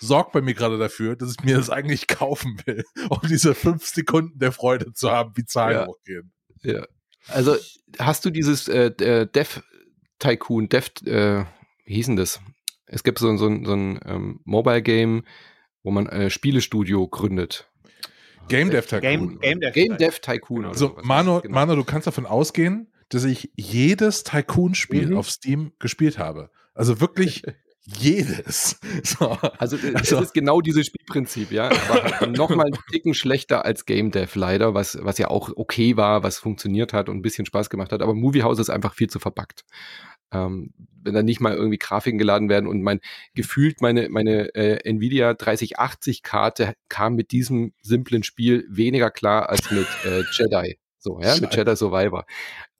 [0.01, 3.85] sorgt bei mir gerade dafür, dass ich mir das eigentlich kaufen will, um diese fünf
[3.85, 5.87] Sekunden der Freude zu haben, wie Zahlen ja.
[5.87, 6.33] hochgehen.
[6.63, 6.85] Ja.
[7.27, 7.55] Also
[7.99, 9.61] hast du dieses äh, äh Dev
[10.19, 11.45] Tycoon, Dev, äh,
[11.85, 12.41] wie hieß denn das?
[12.85, 15.23] Es gibt so, so, so ein ähm, Mobile Game,
[15.83, 17.71] wo man äh, Spielestudio gründet.
[18.47, 19.01] Game Dev Tycoon.
[19.01, 20.65] Game, Game, Dev, Game Dev Tycoon.
[20.65, 21.53] Oder so, Mano, genau.
[21.53, 25.17] Mano, du kannst davon ausgehen, dass ich jedes Tycoon-Spiel mhm.
[25.17, 26.49] auf Steam gespielt habe.
[26.73, 27.43] Also wirklich
[27.85, 28.79] jedes.
[29.03, 29.29] So.
[29.57, 31.69] Also, äh, also es ist genau dieses Spielprinzip, ja.
[31.89, 36.23] Aber nochmal einen Ticken schlechter als Game Dev leider, was, was ja auch okay war,
[36.23, 38.01] was funktioniert hat und ein bisschen Spaß gemacht hat.
[38.01, 39.63] Aber Movie House ist einfach viel zu verpackt.
[40.31, 40.71] Ähm,
[41.03, 43.01] wenn da nicht mal irgendwie Grafiken geladen werden und mein
[43.33, 49.71] gefühlt meine meine äh, Nvidia 3080 Karte kam mit diesem simplen Spiel weniger klar als
[49.71, 51.41] mit äh, Jedi so ja Scheiße.
[51.41, 52.25] mit Jedi Survivor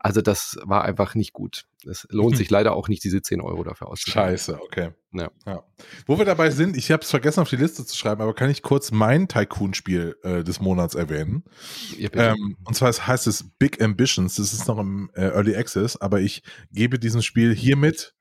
[0.03, 1.65] also das war einfach nicht gut.
[1.87, 4.29] Es lohnt sich leider auch nicht, diese 10 Euro dafür auszugeben.
[4.29, 4.91] Scheiße, okay.
[5.13, 5.29] Ja.
[5.45, 5.63] ja.
[6.07, 8.49] Wo wir dabei sind, ich habe es vergessen auf die Liste zu schreiben, aber kann
[8.49, 11.43] ich kurz mein Tycoon-Spiel äh, des Monats erwähnen?
[11.99, 14.37] Ja, ähm, und zwar heißt es Big Ambitions.
[14.37, 18.15] Das ist noch im äh, Early Access, aber ich gebe diesem Spiel hiermit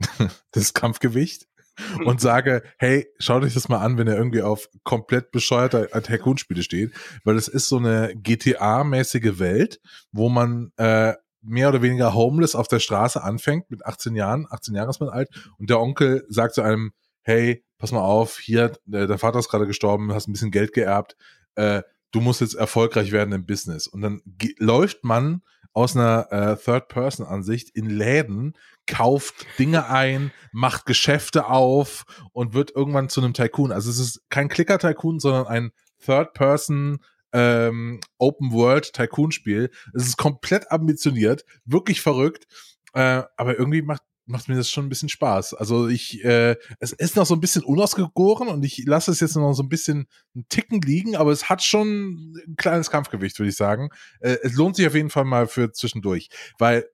[0.52, 1.46] das Kampfgewicht
[2.04, 6.62] und sage, hey, schaut euch das mal an, wenn ihr irgendwie auf komplett bescheuerte Tycoon-Spiele
[6.62, 6.92] steht,
[7.24, 9.80] weil es ist so eine GTA-mäßige Welt,
[10.12, 14.74] wo man äh, mehr oder weniger homeless auf der Straße anfängt mit 18 Jahren, 18
[14.74, 15.28] Jahre ist man alt.
[15.58, 19.48] Und der Onkel sagt zu einem, hey, pass mal auf, hier, äh, dein Vater ist
[19.48, 21.16] gerade gestorben, hast ein bisschen Geld geerbt,
[21.56, 21.82] äh,
[22.12, 23.86] du musst jetzt erfolgreich werden im Business.
[23.86, 24.22] Und dann
[24.58, 28.54] läuft man aus einer äh, Third-Person-Ansicht in Läden,
[28.86, 33.72] kauft Dinge ein, macht Geschäfte auf und wird irgendwann zu einem Tycoon.
[33.72, 35.72] Also es ist kein Clicker-Tycoon, sondern ein
[36.04, 37.00] Third-Person
[37.32, 39.70] ähm, Open-World-Tycoon-Spiel.
[39.94, 42.46] Es ist komplett ambitioniert, wirklich verrückt,
[42.94, 45.54] äh, aber irgendwie macht macht mir das schon ein bisschen Spaß.
[45.54, 49.36] Also ich, äh, es ist noch so ein bisschen unausgegoren und ich lasse es jetzt
[49.36, 53.50] noch so ein bisschen einen Ticken liegen, aber es hat schon ein kleines Kampfgewicht, würde
[53.50, 53.90] ich sagen.
[54.20, 56.86] Äh, es lohnt sich auf jeden Fall mal für zwischendurch, weil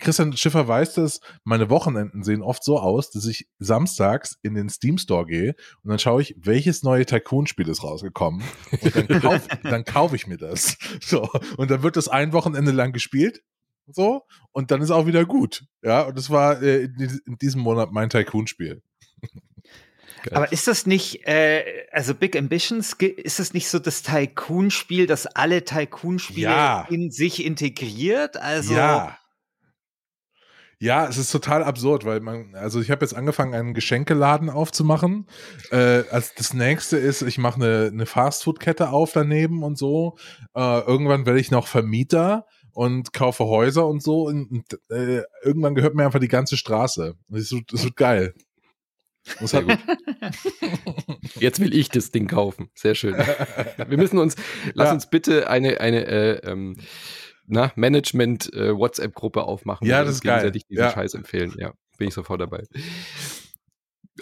[0.00, 4.68] Christian Schiffer weiß das, meine Wochenenden sehen oft so aus, dass ich samstags in den
[4.68, 8.42] Steam Store gehe und dann schaue ich, welches neue Tycoon-Spiel ist rausgekommen
[8.80, 10.76] und dann kaufe kauf ich mir das.
[11.00, 13.42] So, und dann wird das ein Wochenende lang gespielt
[13.86, 15.64] so und dann ist auch wieder gut.
[15.82, 18.82] Ja, und das war äh, in diesem Monat mein Tycoon-Spiel.
[20.32, 25.26] Aber ist das nicht, äh, also Big Ambitions, ist das nicht so das Tycoon-Spiel, das
[25.26, 26.86] alle Tycoon-Spiele ja.
[26.88, 28.38] in sich integriert?
[28.38, 29.18] Also ja.
[30.78, 35.26] Ja, es ist total absurd, weil man, also ich habe jetzt angefangen, einen Geschenkeladen aufzumachen.
[35.70, 40.16] Äh, als das nächste ist, ich mache eine, eine Fastfood-Kette auf daneben und so.
[40.54, 44.24] Äh, irgendwann werde ich noch Vermieter und kaufe Häuser und so.
[44.26, 47.14] Und, und äh, irgendwann gehört mir einfach die ganze Straße.
[47.28, 48.34] Das wird, das wird geil.
[49.40, 49.78] Sehr gut.
[51.40, 52.70] Jetzt will ich das Ding kaufen.
[52.74, 53.14] Sehr schön.
[53.14, 54.36] Wir müssen uns,
[54.74, 54.94] lass ja.
[54.94, 56.76] uns bitte eine, eine äh, ähm,
[57.46, 59.86] na, Management-WhatsApp-Gruppe äh, aufmachen.
[59.86, 60.50] Ja, das ist geil.
[60.50, 60.90] diesen ja.
[60.90, 61.54] Scheiß empfehlen.
[61.58, 62.64] Ja, bin ich sofort dabei.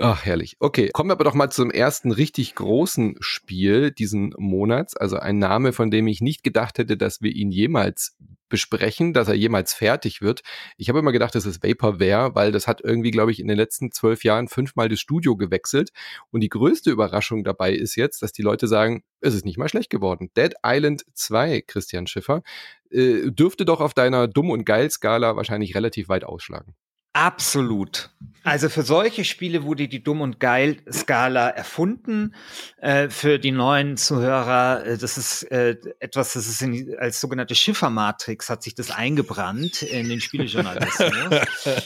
[0.01, 0.57] Ach, herrlich.
[0.59, 4.97] Okay, kommen wir aber doch mal zum ersten richtig großen Spiel diesen Monats.
[4.97, 8.17] Also ein Name, von dem ich nicht gedacht hätte, dass wir ihn jemals
[8.49, 10.43] besprechen, dass er jemals fertig wird.
[10.79, 13.57] Ich habe immer gedacht, das ist Vaporware, weil das hat irgendwie, glaube ich, in den
[13.57, 15.91] letzten zwölf Jahren fünfmal das Studio gewechselt.
[16.31, 19.69] Und die größte Überraschung dabei ist jetzt, dass die Leute sagen, es ist nicht mal
[19.69, 20.31] schlecht geworden.
[20.37, 22.43] Dead Island 2, Christian Schiffer,
[22.91, 26.75] äh, dürfte doch auf deiner Dumm- und Geil-Skala wahrscheinlich relativ weit ausschlagen.
[27.13, 28.11] Absolut.
[28.45, 32.35] Also für solche Spiele wurde die Dumm- und Geil-Skala erfunden.
[32.79, 37.55] Äh, für die neuen Zuhörer, äh, das ist äh, etwas, das ist in, als sogenannte
[37.55, 41.13] Schiffermatrix hat sich das eingebrannt in den Spielejournalismus.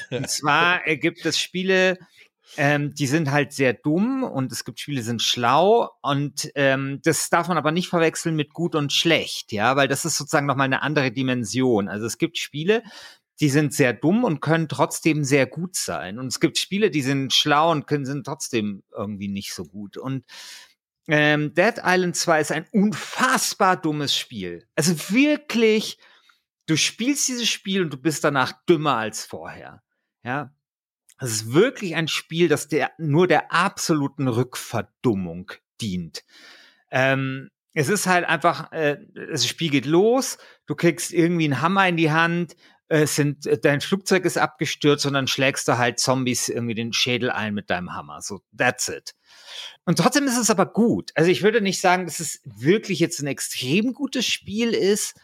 [0.10, 1.98] und zwar äh, gibt es Spiele,
[2.56, 7.00] ähm, die sind halt sehr dumm und es gibt Spiele, die sind schlau und ähm,
[7.04, 10.46] das darf man aber nicht verwechseln mit gut und schlecht, ja, weil das ist sozusagen
[10.46, 11.88] nochmal eine andere Dimension.
[11.88, 12.82] Also es gibt Spiele,
[13.40, 16.18] die sind sehr dumm und können trotzdem sehr gut sein.
[16.18, 19.96] Und es gibt Spiele, die sind schlau und können sind trotzdem irgendwie nicht so gut.
[19.98, 20.24] Und
[21.08, 24.66] ähm, Dead Island 2 ist ein unfassbar dummes Spiel.
[24.74, 25.98] Also wirklich,
[26.66, 29.82] du spielst dieses Spiel und du bist danach dümmer als vorher.
[30.24, 30.52] Ja.
[31.18, 36.24] Es ist wirklich ein Spiel, das der, nur der absoluten Rückverdummung dient.
[36.90, 41.88] Ähm, es ist halt einfach, äh, das Spiel geht los, du kriegst irgendwie einen Hammer
[41.88, 42.56] in die Hand
[42.88, 46.92] äh, sind, äh, dein Flugzeug ist abgestürzt und dann schlägst du halt Zombies irgendwie den
[46.92, 48.20] Schädel ein mit deinem Hammer.
[48.22, 49.14] So, that's it.
[49.84, 51.10] Und trotzdem ist es aber gut.
[51.14, 55.16] Also ich würde nicht sagen, dass es wirklich jetzt ein extrem gutes Spiel ist.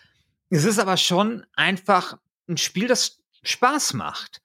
[0.50, 4.42] Es ist aber schon einfach ein Spiel, das Spaß macht.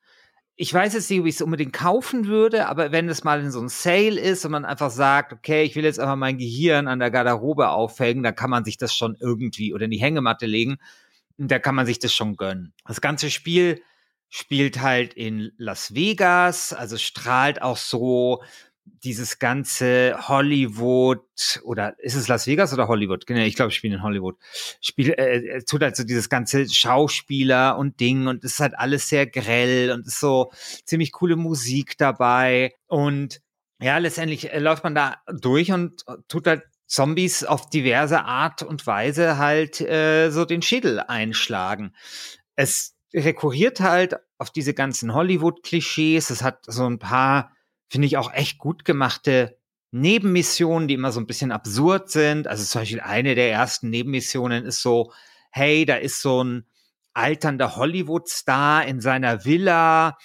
[0.56, 3.52] Ich weiß jetzt nicht, ob ich es unbedingt kaufen würde, aber wenn es mal in
[3.52, 6.88] so einem Sale ist und man einfach sagt, okay, ich will jetzt einfach mein Gehirn
[6.88, 10.48] an der Garderobe aufhängen, dann kann man sich das schon irgendwie oder in die Hängematte
[10.48, 10.78] legen
[11.38, 12.74] da kann man sich das schon gönnen.
[12.86, 13.82] Das ganze Spiel
[14.30, 18.44] spielt halt in Las Vegas, also strahlt auch so
[19.04, 21.22] dieses ganze Hollywood
[21.64, 23.26] oder ist es Las Vegas oder Hollywood?
[23.28, 24.38] Genau, ich glaube, ich spiele in Hollywood.
[24.82, 28.78] Spiel, äh, äh, tut halt so dieses ganze Schauspieler und Ding und es ist halt
[28.78, 30.52] alles sehr grell und ist so
[30.86, 33.42] ziemlich coole Musik dabei und
[33.80, 38.88] ja, letztendlich äh, läuft man da durch und tut halt Zombies auf diverse Art und
[38.88, 41.94] Weise halt äh, so den Schädel einschlagen.
[42.56, 46.30] Es rekurriert halt auf diese ganzen Hollywood-Klischees.
[46.30, 47.52] Es hat so ein paar,
[47.90, 49.58] finde ich, auch echt gut gemachte
[49.92, 52.48] Nebenmissionen, die immer so ein bisschen absurd sind.
[52.48, 55.12] Also zum Beispiel eine der ersten Nebenmissionen ist so,
[55.52, 56.66] hey, da ist so ein
[57.14, 60.18] alternder Hollywood-Star in seiner Villa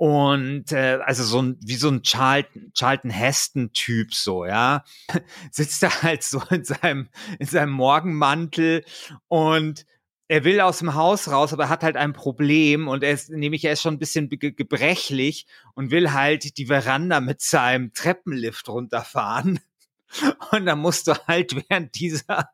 [0.00, 4.82] und äh, also so ein, wie so ein Charlton, Charlton Heston-Typ, so, ja.
[5.50, 8.82] Sitzt er halt so in seinem, in seinem Morgenmantel
[9.28, 9.84] und
[10.26, 13.62] er will aus dem Haus raus, aber hat halt ein Problem und er ist, nämlich
[13.66, 19.60] er ist schon ein bisschen gebrechlich und will halt die Veranda mit seinem Treppenlift runterfahren.
[20.50, 22.48] Und dann musst du halt während dieser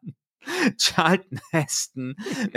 [0.78, 2.16] Charlton Heston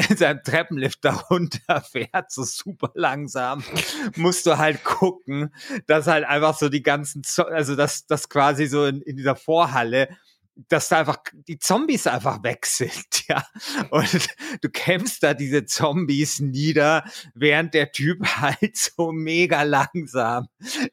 [0.10, 3.63] in seinem Treppenlift darunter fährt, so super langsam,
[4.15, 5.54] musst du halt gucken,
[5.88, 10.10] dass halt einfach so die ganzen, also dass das quasi so in, in dieser Vorhalle
[10.67, 13.45] dass da einfach die Zombies einfach weg sind, ja.
[13.91, 14.28] Und
[14.62, 20.47] du kämpfst da diese Zombies nieder, während der Typ halt so mega langsam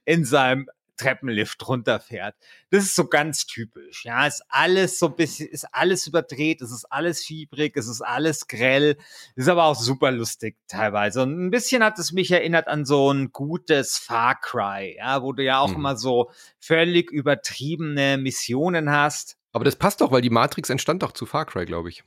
[0.04, 2.34] in seinem Treppenlift runterfährt.
[2.70, 4.04] Das ist so ganz typisch.
[4.04, 8.02] Ja, ist alles so ein bisschen, ist alles überdreht, es ist alles fiebrig, es ist
[8.02, 8.96] alles grell,
[9.34, 11.22] ist aber auch super lustig teilweise.
[11.22, 15.32] Und ein bisschen hat es mich erinnert an so ein gutes Far Cry, ja, wo
[15.32, 15.76] du ja auch mhm.
[15.76, 19.36] immer so völlig übertriebene Missionen hast.
[19.52, 22.04] Aber das passt doch, weil die Matrix entstand doch zu Far Cry, glaube ich.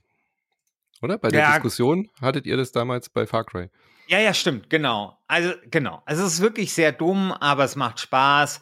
[1.01, 1.17] Oder?
[1.17, 1.51] Bei der ja.
[1.53, 3.69] Diskussion hattet ihr das damals bei Far Cry.
[4.11, 5.15] Ja, ja, stimmt, genau.
[5.27, 6.01] Also, genau.
[6.05, 8.59] Also, es ist wirklich sehr dumm, aber es macht Spaß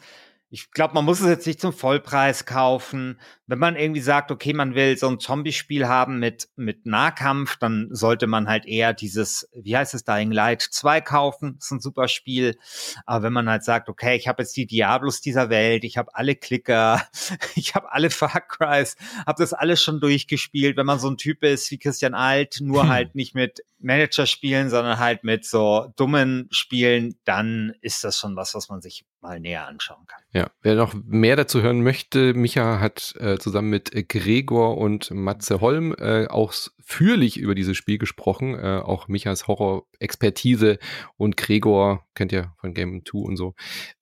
[0.50, 3.20] ich glaube, man muss es jetzt nicht zum Vollpreis kaufen.
[3.46, 7.88] Wenn man irgendwie sagt, okay, man will so ein Zombie-Spiel haben mit, mit Nahkampf, dann
[7.90, 11.56] sollte man halt eher dieses, wie heißt es, Dying Light 2 kaufen.
[11.56, 12.56] Das ist ein super Spiel.
[13.04, 16.14] Aber wenn man halt sagt, okay, ich habe jetzt die Diablos dieser Welt, ich habe
[16.14, 17.02] alle Klicker,
[17.54, 20.78] ich habe alle Far Crys, habe das alles schon durchgespielt.
[20.78, 22.88] Wenn man so ein Typ ist wie Christian Alt, nur hm.
[22.88, 28.34] halt nicht mit Manager spielen, sondern halt mit so dummen Spielen, dann ist das schon
[28.34, 30.22] was, was man sich mal näher anschauen kann.
[30.32, 35.60] Ja, wer noch mehr dazu hören möchte, Micha hat äh, zusammen mit Gregor und Matze
[35.60, 38.54] Holm äh, auch führlich über dieses Spiel gesprochen.
[38.54, 40.78] Äh, auch Michas Horror-Expertise
[41.16, 43.54] und Gregor, kennt ihr von Game 2 und so,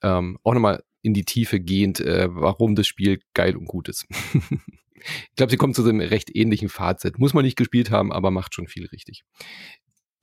[0.02, 4.06] ähm, auch nochmal in die Tiefe gehend, äh, warum das Spiel geil und gut ist.
[4.94, 7.18] ich glaube, sie kommt zu einem recht ähnlichen Fazit.
[7.18, 9.24] Muss man nicht gespielt haben, aber macht schon viel richtig.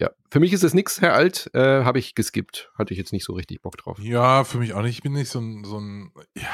[0.03, 2.69] Ja, für mich ist es nichts, Herr Alt, äh, habe ich geskippt.
[2.77, 3.97] Hatte ich jetzt nicht so richtig Bock drauf.
[3.99, 4.97] Ja, für mich auch nicht.
[4.97, 6.49] Ich bin nicht so ein, so ein ja,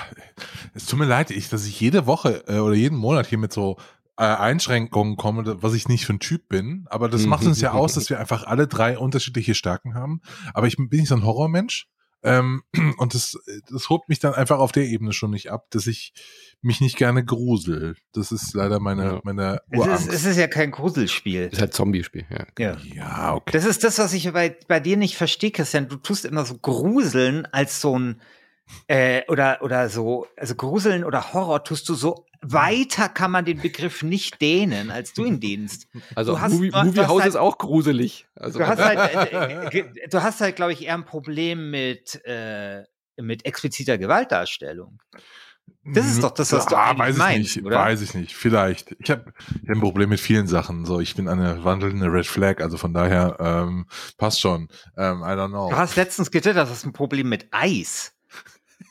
[0.76, 3.52] es tut mir leid, ich, dass ich jede Woche äh, oder jeden Monat hier mit
[3.52, 3.78] so
[4.18, 6.86] äh, Einschränkungen komme, was ich nicht für ein Typ bin.
[6.92, 10.22] Aber das macht uns ja aus, dass wir einfach alle drei unterschiedliche Stärken haben.
[10.54, 11.88] Aber ich bin nicht so ein Horrormensch.
[12.24, 12.64] Ähm,
[12.98, 13.38] und das,
[13.70, 16.14] das holt mich dann einfach auf der Ebene schon nicht ab, dass ich
[16.62, 17.96] mich nicht gerne grusel.
[18.14, 19.22] Das ist leider meine, ja.
[19.24, 20.08] meine Urangst.
[20.08, 21.44] Es ist, es ist ja kein Gruselspiel.
[21.44, 22.46] Es ist halt Zombie-Spiel, ja.
[22.58, 22.78] ja.
[22.94, 23.52] Ja, okay.
[23.54, 25.88] Das ist das, was ich bei, bei dir nicht verstehe, Christian.
[25.88, 28.22] Du tust immer so Gruseln als so ein
[28.88, 33.62] äh, oder, oder so, also Gruseln oder Horror tust du so weiter kann man den
[33.62, 35.88] Begriff nicht dehnen, als du ihn dehnst.
[36.16, 38.28] Also du hast, Movie, du, Movie House halt, ist auch gruselig.
[38.36, 38.60] Also.
[38.60, 42.84] Du hast halt, äh, äh du hast halt, glaube ich, eher ein Problem mit, äh,
[43.18, 45.00] mit expliziter Gewaltdarstellung.
[45.86, 47.80] Das ist doch das, was du ah, weiß meinst, ich nicht, oder?
[47.80, 48.96] Weiß ich nicht, vielleicht.
[49.00, 50.86] Ich habe hab ein Problem mit vielen Sachen.
[50.86, 53.86] So, ich bin eine wandelnde Red Flag, also von daher ähm,
[54.18, 54.68] passt schon.
[54.98, 55.70] Ähm, I don't know.
[55.70, 58.14] Du hast letztens getwittert, du hast ein Problem mit Eis.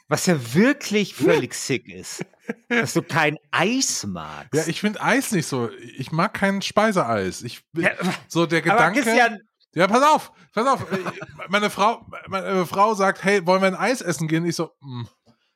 [0.08, 2.24] Was ja wirklich völlig sick ist.
[2.68, 4.54] Dass du kein Eis magst.
[4.54, 5.70] Ja, ich finde Eis nicht so.
[5.98, 7.42] Ich mag kein Speiseeis.
[7.42, 7.90] Ich ja,
[8.26, 9.02] so der Gedanke.
[9.02, 9.40] Christian,
[9.74, 10.86] ja, pass auf, pass auf.
[11.48, 14.46] meine Frau, meine Frau sagt, hey, wollen wir ein Eis essen gehen?
[14.46, 15.00] Ich so, mh.
[15.02, 15.08] Hm.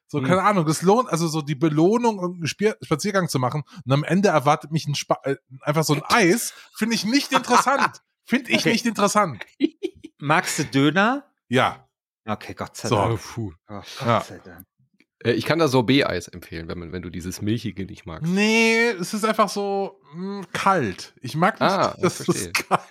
[0.06, 0.26] So, hm.
[0.26, 4.28] keine Ahnung, das lohnt, also so die Belohnung, einen Spaziergang zu machen und am Ende
[4.28, 8.02] erwartet mich ein Spa äh, einfach so ein Eis, finde ich nicht interessant.
[8.26, 8.72] Finde ich okay.
[8.72, 9.42] nicht interessant.
[10.18, 11.24] Magst du Döner?
[11.48, 11.88] Ja.
[12.24, 13.20] Okay, Gott sei so, Dank.
[13.20, 13.52] Puh.
[13.68, 14.20] Oh, Gott ja.
[14.20, 14.66] sei Dank.
[15.24, 18.32] Äh, ich kann da Sorbet-Eis empfehlen, wenn, man, wenn du dieses Milchige nicht magst.
[18.32, 21.14] Nee, es ist einfach so mh, hm, kalt.
[21.20, 22.82] Ich mag nicht, ah, dass es kalt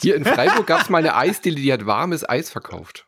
[0.00, 3.06] Hier in Freiburg gab es mal eine Eisdiele, die hat warmes Eis verkauft.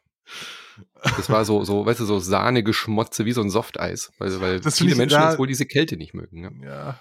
[1.02, 4.12] Das war so, so, weißt du, so Sahne-Geschmotze wie so ein Softeis.
[4.18, 6.40] Weil, weil viele Menschen jetzt wohl diese Kälte nicht mögen.
[6.40, 6.52] Ne?
[6.64, 6.98] Ja.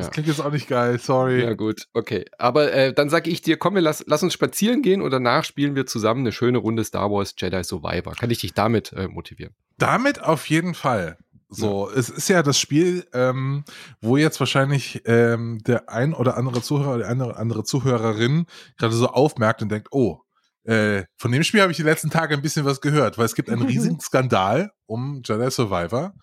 [0.00, 1.42] Das klingt jetzt auch nicht geil, sorry.
[1.42, 2.24] Ja, gut, okay.
[2.38, 5.44] Aber äh, dann sage ich dir, komm, wir lass, lass uns spazieren gehen und danach
[5.44, 8.14] spielen wir zusammen eine schöne Runde Star Wars Jedi Survivor.
[8.14, 9.54] Kann ich dich damit äh, motivieren?
[9.78, 11.18] Damit auf jeden Fall.
[11.48, 11.96] So, ja.
[11.96, 13.64] es ist ja das Spiel, ähm,
[14.00, 18.94] wo jetzt wahrscheinlich ähm, der ein oder andere Zuhörer oder eine oder andere Zuhörerin gerade
[18.94, 20.20] so aufmerkt und denkt, oh,
[20.64, 23.34] äh, von dem Spiel habe ich die letzten Tage ein bisschen was gehört, weil es
[23.34, 26.14] gibt einen riesigen Skandal um Jedi Survivor,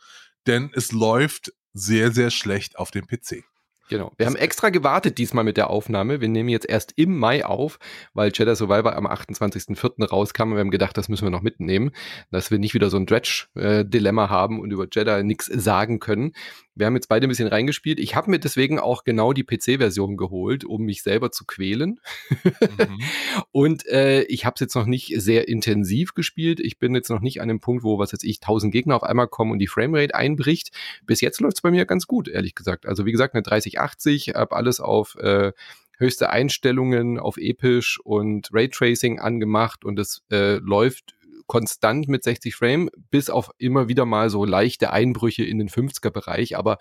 [0.48, 3.44] denn es läuft sehr, sehr schlecht auf dem PC.
[3.92, 4.14] Genau.
[4.16, 6.22] Wir haben extra gewartet diesmal mit der Aufnahme.
[6.22, 7.78] Wir nehmen jetzt erst im Mai auf,
[8.14, 10.08] weil Jedi Survivor am 28.04.
[10.08, 11.92] rauskam und wir haben gedacht, das müssen wir noch mitnehmen,
[12.32, 16.32] dass wir nicht wieder so ein Dredge-Dilemma haben und über Jedi nichts sagen können.
[16.76, 18.00] Wir haben jetzt beide ein bisschen reingespielt.
[18.00, 22.00] Ich habe mir deswegen auch genau die PC-Version geholt, um mich selber zu quälen.
[22.30, 23.02] Mhm.
[23.52, 26.60] und äh, ich habe es jetzt noch nicht sehr intensiv gespielt.
[26.60, 29.04] Ich bin jetzt noch nicht an dem Punkt, wo, was jetzt ich, 1000 Gegner auf
[29.04, 30.72] einmal kommen und die Framerate einbricht.
[31.06, 32.86] Bis jetzt läuft es bei mir ganz gut, ehrlich gesagt.
[32.86, 35.52] Also wie gesagt, eine 3080, habe alles auf äh,
[35.98, 41.16] höchste Einstellungen, auf episch und Raytracing angemacht und es äh, läuft
[41.52, 46.10] konstant mit 60 Frame, bis auf immer wieder mal so leichte Einbrüche in den 50er
[46.10, 46.58] Bereich.
[46.58, 46.78] Aber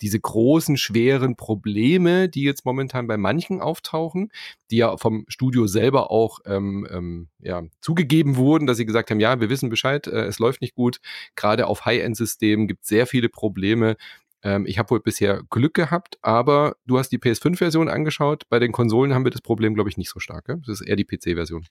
[0.00, 4.32] diese großen, schweren Probleme, die jetzt momentan bei manchen auftauchen,
[4.70, 9.20] die ja vom Studio selber auch ähm, ähm, ja, zugegeben wurden, dass sie gesagt haben,
[9.20, 11.00] ja, wir wissen Bescheid, äh, es läuft nicht gut.
[11.36, 13.96] Gerade auf High-End-Systemen gibt es sehr viele Probleme
[14.42, 18.42] ähm, ich habe wohl bisher Glück gehabt, aber du hast die PS5-Version angeschaut.
[18.50, 20.44] Bei den Konsolen haben wir das Problem, glaube ich, nicht so stark.
[20.44, 20.60] Gell?
[20.66, 21.64] Das ist eher die PC-Version.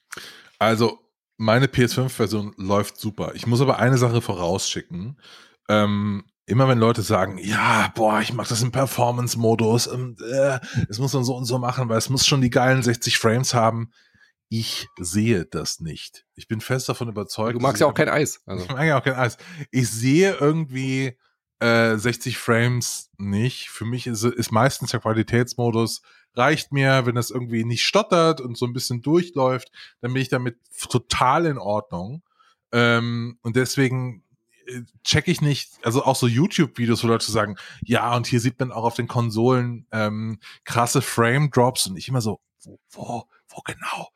[0.57, 1.02] Also
[1.37, 3.31] meine PS5-Version läuft super.
[3.35, 5.19] Ich muss aber eine Sache vorausschicken.
[5.69, 11.13] ähm, immer wenn Leute sagen, ja, boah, ich mache das im Performance-Modus, äh, es muss
[11.13, 13.91] man so und so machen, weil es muss schon die geilen 60 Frames haben.
[14.49, 16.25] Ich sehe das nicht.
[16.35, 17.55] Ich bin fest davon überzeugt.
[17.55, 18.41] Du magst ja auch kein Eis.
[18.45, 18.65] Also.
[18.65, 19.37] Ich mag ja auch kein Eis.
[19.71, 21.17] Ich sehe irgendwie
[21.59, 23.69] äh, 60 Frames nicht.
[23.69, 26.01] Für mich ist, ist meistens der Qualitätsmodus
[26.35, 30.29] reicht mir, wenn das irgendwie nicht stottert und so ein bisschen durchläuft, dann bin ich
[30.29, 30.57] damit
[30.89, 32.23] total in Ordnung.
[32.71, 34.23] Ähm, und deswegen
[34.65, 38.59] äh, check ich nicht, also auch so YouTube-Videos, wo Leute sagen, ja, und hier sieht
[38.59, 43.61] man auch auf den Konsolen ähm, krasse Frame-Drops und ich immer so, wo, wo, wo
[43.65, 44.09] genau?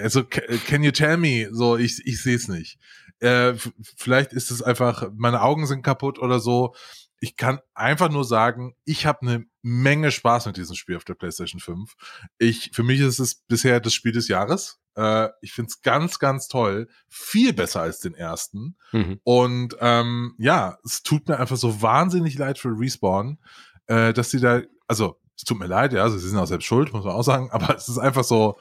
[0.00, 1.48] Also, can you tell me?
[1.50, 2.78] So, ich, ich sehe es nicht.
[3.20, 3.54] Äh,
[3.96, 6.74] vielleicht ist es einfach, meine Augen sind kaputt oder so
[7.20, 11.14] ich kann einfach nur sagen, ich habe eine Menge Spaß mit diesem Spiel auf der
[11.14, 11.94] PlayStation 5.
[12.38, 14.80] Ich, für mich ist es bisher das Spiel des Jahres.
[14.96, 16.88] Äh, ich finde es ganz, ganz toll.
[17.08, 18.76] Viel besser als den ersten.
[18.92, 19.20] Mhm.
[19.24, 23.38] Und ähm, ja, es tut mir einfach so wahnsinnig leid für Respawn,
[23.86, 26.66] äh, dass sie da, also es tut mir leid, ja, also sie sind auch selbst
[26.66, 28.58] schuld, muss man auch sagen, aber es ist einfach so,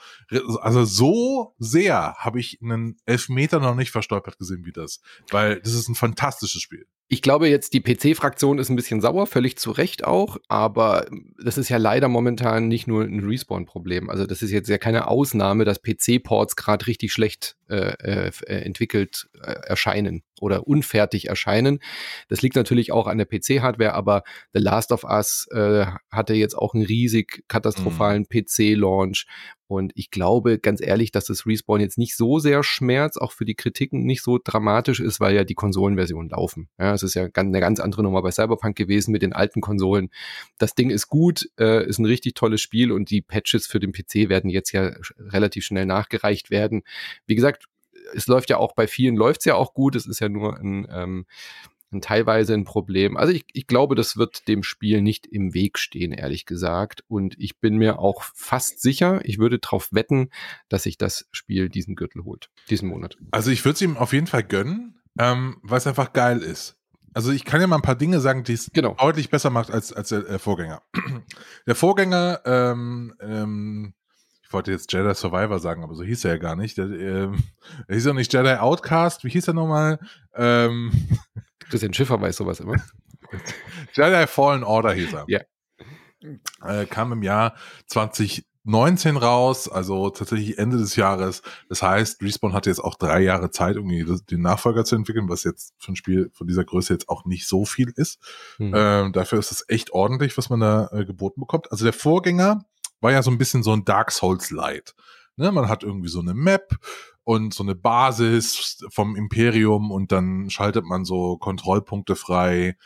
[0.62, 5.74] also so sehr habe ich einen Elfmeter noch nicht verstolpert gesehen wie das, weil das
[5.74, 6.86] ist ein fantastisches Spiel.
[7.10, 11.06] Ich glaube jetzt, die PC-Fraktion ist ein bisschen sauer, völlig zu Recht auch, aber
[11.42, 14.10] das ist ja leider momentan nicht nur ein Respawn-Problem.
[14.10, 19.30] Also das ist jetzt ja keine Ausnahme, dass PC-Ports gerade richtig schlecht äh, äh, entwickelt
[19.42, 21.80] äh, erscheinen oder unfertig erscheinen.
[22.28, 26.58] Das liegt natürlich auch an der PC-Hardware, aber The Last of Us äh, hatte jetzt
[26.58, 28.46] auch einen riesig katastrophalen mhm.
[28.46, 29.28] PC-Launch
[29.68, 33.46] und ich glaube ganz ehrlich, dass das Respawn jetzt nicht so sehr schmerzt, auch für
[33.46, 36.70] die Kritiken nicht so dramatisch ist, weil ja die Konsolenversionen laufen.
[36.80, 40.10] Ja, es ist ja eine ganz andere Nummer bei Cyberpunk gewesen mit den alten Konsolen.
[40.58, 43.92] Das Ding ist gut, äh, ist ein richtig tolles Spiel und die Patches für den
[43.92, 46.84] PC werden jetzt ja relativ schnell nachgereicht werden.
[47.26, 47.66] Wie gesagt,
[48.14, 49.96] es läuft ja auch bei vielen läuft's ja auch gut.
[49.96, 51.26] Es ist ja nur ein ähm,
[52.02, 53.18] teilweise ein Problem.
[53.18, 57.04] Also ich, ich glaube, das wird dem Spiel nicht im Weg stehen, ehrlich gesagt.
[57.08, 60.30] Und ich bin mir auch fast sicher, ich würde darauf wetten,
[60.70, 63.18] dass sich das Spiel diesen Gürtel holt, diesen Monat.
[63.32, 66.76] Also ich würde es ihm auf jeden Fall gönnen, ähm, weil es einfach geil ist.
[67.14, 68.94] Also ich kann ja mal ein paar Dinge sagen, die es genau.
[68.94, 70.84] deutlich besser macht als, als der äh, Vorgänger.
[71.66, 73.94] der Vorgänger, ähm, ähm,
[74.44, 76.78] ich wollte jetzt Jedi Survivor sagen, aber so hieß er ja gar nicht.
[76.78, 77.44] Der, ähm,
[77.88, 80.00] der hieß ja nicht Jedi Outcast, wie hieß er nochmal?
[80.36, 80.92] Ähm,
[81.70, 82.76] Christian Schiffer weiß sowas immer.
[83.94, 85.26] Jedi Fallen Order hieß er.
[85.28, 85.42] Ja.
[86.64, 87.56] Äh, kam im Jahr
[87.88, 91.42] 2019 raus, also tatsächlich Ende des Jahres.
[91.70, 95.44] Das heißt, Respawn hatte jetzt auch drei Jahre Zeit, irgendwie den Nachfolger zu entwickeln, was
[95.44, 98.20] jetzt für ein Spiel von dieser Größe jetzt auch nicht so viel ist.
[98.58, 98.74] Mhm.
[98.76, 101.72] Ähm, dafür ist es echt ordentlich, was man da äh, geboten bekommt.
[101.72, 102.66] Also der Vorgänger
[103.00, 104.96] war ja so ein bisschen so ein Dark Souls Light.
[105.40, 106.76] Ne, man hat irgendwie so eine Map,
[107.28, 112.78] und so eine Basis vom Imperium und dann schaltet man so Kontrollpunkte frei.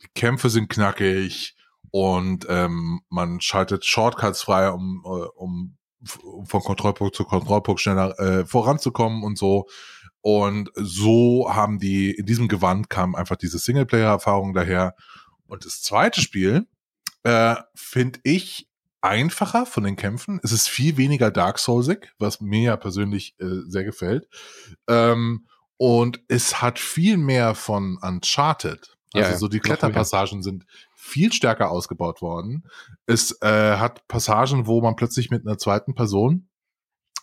[0.00, 1.54] Die Kämpfe sind knackig
[1.90, 5.76] und ähm, man schaltet Shortcuts frei, um, äh, um
[6.46, 9.66] von Kontrollpunkt zu Kontrollpunkt schneller äh, voranzukommen und so.
[10.22, 14.94] Und so haben die, in diesem Gewand kam einfach diese Singleplayer-Erfahrung daher.
[15.46, 16.66] Und das zweite Spiel,
[17.24, 18.70] äh, finde ich,
[19.02, 20.40] einfacher von den Kämpfen.
[20.42, 24.28] Es ist viel weniger Dark Soulsig, was mir ja persönlich äh, sehr gefällt.
[24.88, 28.96] Ähm, und es hat viel mehr von Uncharted.
[29.14, 32.64] Also ja, so die Kletterpassagen sind viel stärker ausgebaut worden.
[33.06, 36.48] Es äh, hat Passagen, wo man plötzlich mit einer zweiten Person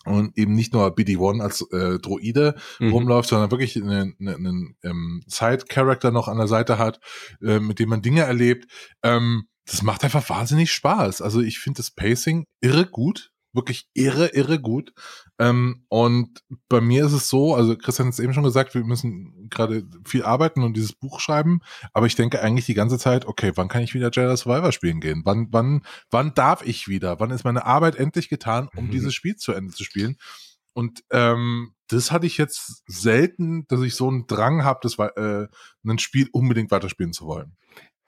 [0.06, 2.92] und eben nicht nur BD-1 als äh, Droide mhm.
[2.92, 7.00] rumläuft, sondern wirklich einen, einen, einen ähm, Side-Character noch an der Seite hat,
[7.42, 8.72] äh, mit dem man Dinge erlebt.
[9.04, 11.22] Ähm, das macht einfach wahnsinnig Spaß.
[11.22, 14.94] Also ich finde das Pacing irre gut, wirklich irre, irre gut.
[15.38, 18.84] Ähm, und bei mir ist es so, also Christian hat es eben schon gesagt, wir
[18.84, 21.60] müssen gerade viel arbeiten und dieses Buch schreiben,
[21.94, 25.02] aber ich denke eigentlich die ganze Zeit, okay, wann kann ich wieder Jedi Survivor spielen
[25.02, 25.22] gehen?
[25.26, 27.20] Wann, wann, wann darf ich wieder?
[27.20, 28.92] Wann ist meine Arbeit endlich getan, um mhm.
[28.92, 30.18] dieses Spiel zu Ende zu spielen?
[30.74, 35.48] Und ähm, das hatte ich jetzt selten, dass ich so einen Drang habe, das äh,
[35.86, 37.58] ein Spiel unbedingt weiterspielen zu wollen.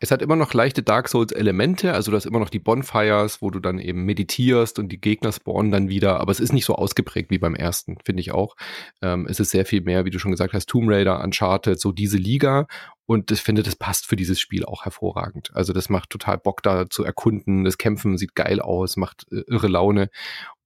[0.04, 3.52] Es hat immer noch leichte Dark Souls-Elemente, also du hast immer noch die Bonfires, wo
[3.52, 6.74] du dann eben meditierst und die Gegner spawnen dann wieder, aber es ist nicht so
[6.74, 8.56] ausgeprägt wie beim ersten, finde ich auch.
[9.04, 11.92] Ähm, es ist sehr viel mehr, wie du schon gesagt hast, Tomb Raider, Uncharted, so
[11.92, 12.66] diese Liga.
[13.06, 15.52] Und ich finde, das passt für dieses Spiel auch hervorragend.
[15.54, 17.64] Also das macht total Bock da zu erkunden.
[17.64, 20.10] Das Kämpfen sieht geil aus, macht äh, irre Laune.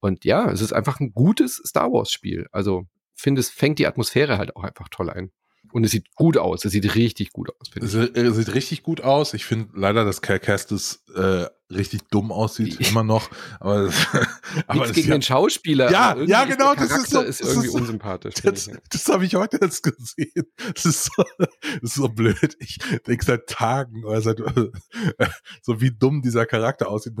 [0.00, 2.46] Und ja, es ist einfach ein gutes Star Wars-Spiel.
[2.52, 5.30] Also finde, es fängt die Atmosphäre halt auch einfach toll ein.
[5.72, 6.64] Und es sieht gut aus.
[6.64, 7.70] Es sieht richtig gut aus.
[7.80, 9.34] Es sieht, sieht richtig gut aus.
[9.34, 13.28] Ich finde leider, dass Cal Kestis äh, richtig dumm aussieht, immer noch.
[13.58, 13.90] Aber,
[14.66, 15.90] aber Nichts gegen ja, den Schauspieler.
[15.90, 16.74] Ja, ja, genau.
[16.74, 18.34] Das ist, so, ist irgendwie ist, unsympathisch.
[18.46, 20.46] Das, das habe ich heute jetzt gesehen.
[20.74, 22.56] Das ist so, das ist so blöd.
[22.60, 24.38] Ich denke seit Tagen, oder seit,
[25.62, 27.14] so wie dumm dieser Charakter aussieht.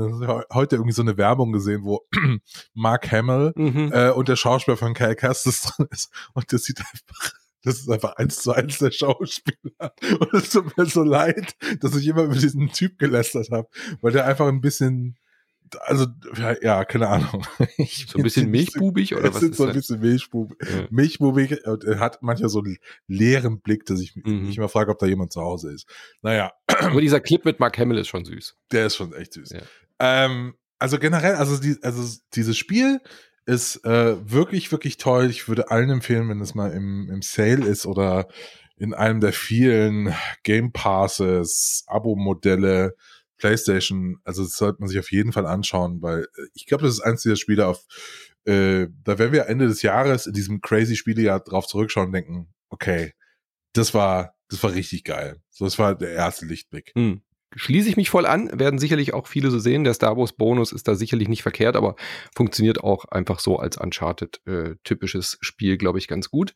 [0.52, 2.06] heute irgendwie so eine Werbung gesehen, wo
[2.74, 3.90] Mark Hamill mhm.
[3.92, 6.10] äh, und der Schauspieler von Cal Kestis drin ist.
[6.34, 7.32] Und das sieht einfach
[7.66, 9.92] das ist einfach eins zu eins der Schauspieler.
[10.20, 13.68] Und es tut mir so leid, dass ich immer über diesen Typ gelästert habe,
[14.00, 15.16] weil der einfach ein bisschen,
[15.80, 16.06] also
[16.62, 17.44] ja, keine Ahnung.
[17.76, 20.86] Ich so ein bisschen milchbubig oder was ist so ein bisschen milchbubig, ja.
[20.90, 24.46] milchbubig er hat manchmal so einen leeren Blick, dass ich mhm.
[24.46, 25.88] mich immer frage, ob da jemand zu Hause ist.
[26.22, 26.52] Naja.
[26.68, 28.56] Aber dieser Clip mit Mark Hamill ist schon süß.
[28.70, 29.50] Der ist schon echt süß.
[29.50, 29.62] Ja.
[29.98, 33.00] Ähm, also generell, also, die, also dieses Spiel
[33.46, 35.30] ist äh, wirklich, wirklich toll.
[35.30, 38.28] Ich würde allen empfehlen, wenn es mal im, im Sale ist oder
[38.76, 42.94] in einem der vielen Game Passes, Abo-Modelle,
[43.38, 44.18] PlayStation.
[44.24, 47.00] Also das sollte man sich auf jeden Fall anschauen, weil äh, ich glaube, das ist
[47.00, 47.84] eins dieser Spiele auf,
[48.44, 52.48] äh, da werden wir Ende des Jahres in diesem crazy Spielejahr drauf zurückschauen und denken,
[52.68, 53.12] okay,
[53.72, 55.40] das war, das war richtig geil.
[55.50, 56.92] So, das war der erste Lichtblick.
[56.96, 57.22] Hm
[57.56, 59.84] schließe ich mich voll an, werden sicherlich auch viele so sehen.
[59.84, 61.96] Der Star Wars Bonus ist da sicherlich nicht verkehrt, aber
[62.34, 64.74] funktioniert auch einfach so als Uncharted äh,
[65.40, 66.52] Spiel, glaube ich, ganz gut.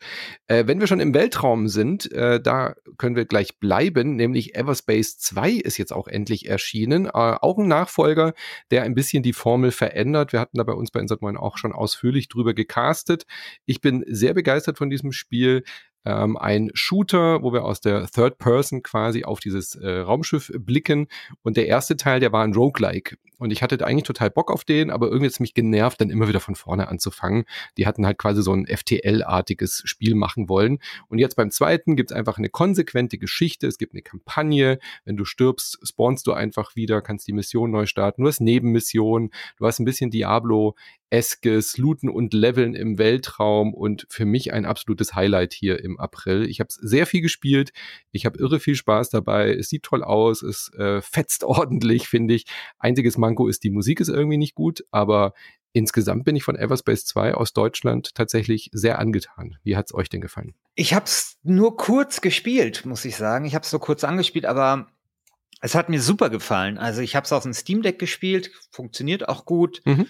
[0.47, 5.19] Äh, wenn wir schon im Weltraum sind, äh, da können wir gleich bleiben, nämlich Everspace
[5.19, 7.07] 2 ist jetzt auch endlich erschienen.
[7.07, 8.35] Äh, auch ein Nachfolger,
[8.71, 10.33] der ein bisschen die Formel verändert.
[10.33, 13.25] Wir hatten da bei uns bei Insert Moin auch schon ausführlich drüber gecastet.
[13.65, 15.65] Ich bin sehr begeistert von diesem Spiel
[16.05, 21.09] ähm, ein Shooter, wo wir aus der Third Person quasi auf dieses äh, Raumschiff blicken.
[21.43, 23.17] Und der erste Teil, der war ein Roguelike.
[23.41, 26.11] Und ich hatte eigentlich total Bock auf den, aber irgendwie hat es mich genervt, dann
[26.11, 27.45] immer wieder von vorne anzufangen.
[27.79, 30.79] Die hatten halt quasi so ein FTL-artiges Spiel machen wollen.
[31.09, 33.67] Und jetzt beim zweiten gibt es einfach eine konsequente Geschichte.
[33.67, 34.79] Es gibt eine Kampagne.
[35.07, 38.23] Wenn du stirbst, spawnst du einfach wieder, kannst die Mission neu starten.
[38.23, 39.31] Du hast Nebenmissionen.
[39.57, 40.77] Du hast ein bisschen Diablo
[41.11, 46.49] eskes Looten und Leveln im Weltraum und für mich ein absolutes Highlight hier im April.
[46.49, 47.73] Ich habe sehr viel gespielt,
[48.13, 52.35] ich habe irre viel Spaß dabei, es sieht toll aus, es äh, fetzt ordentlich, finde
[52.35, 52.47] ich.
[52.79, 55.35] Einziges Manko ist, die Musik ist irgendwie nicht gut, aber
[55.73, 59.57] insgesamt bin ich von Everspace 2 aus Deutschland tatsächlich sehr angetan.
[59.63, 60.55] Wie hat's euch denn gefallen?
[60.75, 63.45] Ich habe es nur kurz gespielt, muss ich sagen.
[63.45, 64.89] Ich habe es nur kurz angespielt, aber
[65.61, 66.77] es hat mir super gefallen.
[66.77, 69.81] Also ich habe es auf dem Steam Deck gespielt, funktioniert auch gut.
[69.85, 70.09] Mhm.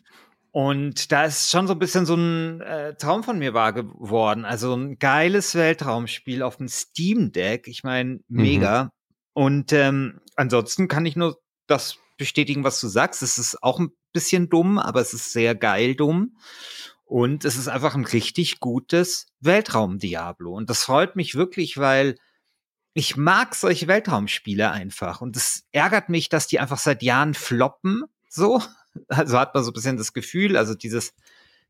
[0.52, 4.44] Und da ist schon so ein bisschen so ein äh, Traum von mir wahr geworden.
[4.44, 7.68] Also ein geiles Weltraumspiel auf dem Steam Deck.
[7.68, 8.22] Ich meine, mhm.
[8.28, 8.84] mega.
[8.84, 8.90] Mhm.
[9.32, 13.22] Und ähm, ansonsten kann ich nur das bestätigen, was du sagst.
[13.22, 16.36] Es ist auch ein bisschen dumm, aber es ist sehr geil dumm.
[17.04, 20.52] Und es ist einfach ein richtig gutes Weltraum-Diablo.
[20.52, 22.16] Und das freut mich wirklich, weil
[22.92, 25.20] ich mag solche Weltraumspiele einfach.
[25.20, 28.04] Und es ärgert mich, dass die einfach seit Jahren floppen.
[28.28, 28.62] So,
[29.08, 31.14] also hat man so ein bisschen das Gefühl, also dieses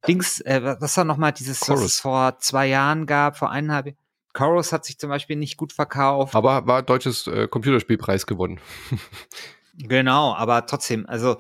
[0.06, 1.80] Dings, äh, was war nochmal dieses, Chorus.
[1.80, 3.96] was es vor zwei Jahren gab, vor eineinhalb
[4.32, 6.34] Chorus hat sich zum Beispiel nicht gut verkauft.
[6.34, 8.60] Aber war deutsches äh, Computerspielpreis gewonnen.
[9.88, 11.38] genau, aber trotzdem, also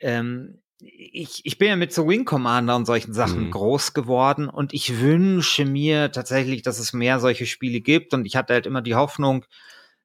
[0.00, 3.50] ähm, ich, ich bin ja mit so Wing Commander und solchen Sachen mhm.
[3.50, 8.36] groß geworden und ich wünsche mir tatsächlich, dass es mehr solche Spiele gibt und ich
[8.36, 9.44] hatte halt immer die Hoffnung,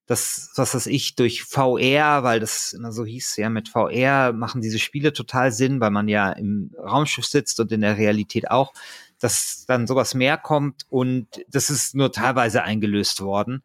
[0.08, 4.62] das, was weiß ich, durch VR, weil das immer so hieß, ja, mit VR machen
[4.62, 8.74] diese Spiele total Sinn, weil man ja im Raumschiff sitzt und in der Realität auch,
[9.20, 13.64] dass dann sowas mehr kommt und das ist nur teilweise eingelöst worden.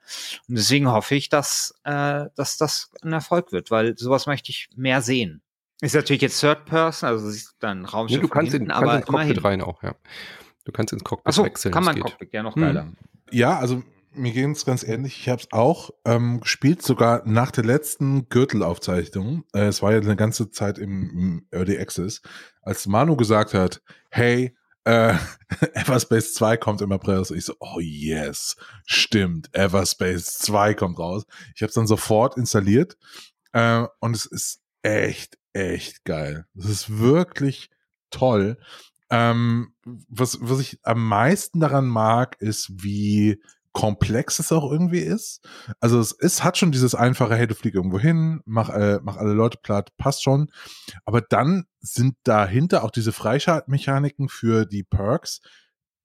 [0.48, 4.68] Und deswegen hoffe ich, dass, äh, dass das ein Erfolg wird, weil sowas möchte ich
[4.76, 5.42] mehr sehen.
[5.80, 8.16] Ist natürlich jetzt Third Person, also siehst dann Raumschiff.
[8.16, 9.44] Ja, du kannst, hinten, in, kannst aber ins Cockpit immerhin.
[9.44, 9.94] rein auch, ja.
[10.64, 11.72] Du kannst ins Cockpit Ach so, wechseln.
[11.72, 12.82] Kann man Cockpit, ja noch geiler.
[12.82, 12.96] Hm.
[13.30, 13.82] Ja, also
[14.12, 15.18] mir ging es ganz ähnlich.
[15.18, 19.44] Ich habe es auch ähm, gespielt, sogar nach der letzten Gürtelaufzeichnung.
[19.54, 22.22] Äh, es war ja eine ganze Zeit im, im Early Access,
[22.62, 24.54] als Manu gesagt hat, hey,
[24.90, 25.14] äh,
[25.74, 27.16] Everspace 2 kommt im April.
[27.16, 31.24] Also ich so, oh yes, stimmt, Everspace 2 kommt raus.
[31.54, 32.96] Ich habe es dann sofort installiert
[33.52, 36.46] äh, und es ist echt, echt geil.
[36.56, 37.70] Es ist wirklich
[38.10, 38.58] toll.
[39.10, 39.74] Ähm,
[40.08, 43.40] was, was ich am meisten daran mag, ist, wie
[43.72, 45.46] komplex es auch irgendwie ist.
[45.78, 49.16] Also es ist, hat schon dieses einfache, hey, du flieg irgendwo hin, mach, äh, mach
[49.16, 50.50] alle Leute platt, passt schon.
[51.04, 55.40] Aber dann sind dahinter auch diese Freischaltmechaniken für die Perks.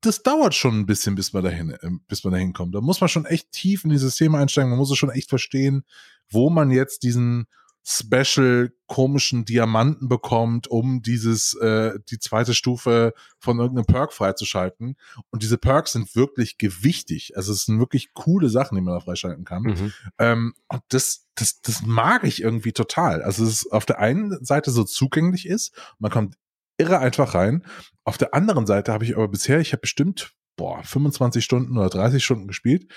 [0.01, 2.75] Das dauert schon ein bisschen, bis man dahin, äh, bis man dahin kommt.
[2.75, 4.69] Da muss man schon echt tief in dieses Thema einsteigen.
[4.69, 5.83] Man muss es schon echt verstehen,
[6.29, 7.47] wo man jetzt diesen
[7.87, 14.95] Special komischen Diamanten bekommt, um dieses, äh, die zweite Stufe von irgendeinem Perk freizuschalten.
[15.29, 17.37] Und diese Perks sind wirklich gewichtig.
[17.37, 19.61] Also es sind wirklich coole Sachen, die man da freischalten kann.
[19.61, 19.93] Mhm.
[20.17, 23.21] Ähm, und das, das, das mag ich irgendwie total.
[23.21, 26.37] Also es ist auf der einen Seite so zugänglich ist, man kommt
[26.77, 27.63] irre einfach rein.
[28.03, 31.89] Auf der anderen Seite habe ich aber bisher, ich habe bestimmt boah, 25 Stunden oder
[31.89, 32.87] 30 Stunden gespielt,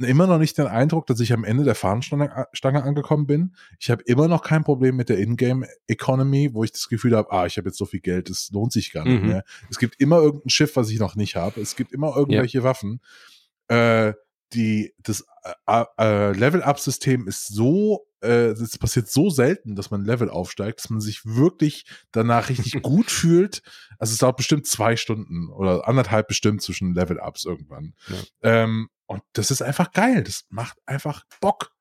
[0.00, 3.54] immer noch nicht den Eindruck, dass ich am Ende der Fahnenstange angekommen bin.
[3.78, 7.30] Ich habe immer noch kein Problem mit der Ingame Economy, wo ich das Gefühl habe,
[7.30, 9.28] ah, ich habe jetzt so viel Geld, es lohnt sich gar nicht mhm.
[9.28, 9.44] mehr.
[9.70, 11.60] Es gibt immer irgendein Schiff, was ich noch nicht habe.
[11.60, 12.64] Es gibt immer irgendwelche ja.
[12.64, 13.00] Waffen.
[13.68, 14.14] Äh,
[14.52, 15.24] die, das
[15.66, 20.90] äh, äh, Level-Up-System ist so, äh, es passiert so selten, dass man Level aufsteigt, dass
[20.90, 23.62] man sich wirklich danach richtig gut fühlt.
[23.98, 27.94] Also es dauert bestimmt zwei Stunden oder anderthalb bestimmt zwischen Level-Ups irgendwann.
[28.08, 28.62] Ja.
[28.62, 30.22] Ähm, und das ist einfach geil.
[30.24, 31.72] Das macht einfach Bock.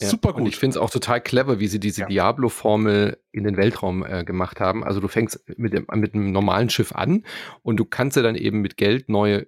[0.00, 0.42] Ja, Super gut.
[0.42, 2.06] Und ich finde es auch total clever, wie sie diese ja.
[2.08, 4.82] Diablo-Formel in den Weltraum äh, gemacht haben.
[4.82, 7.24] Also du fängst mit, dem, mit einem normalen Schiff an
[7.62, 9.46] und du kannst ja dann eben mit Geld neue äh,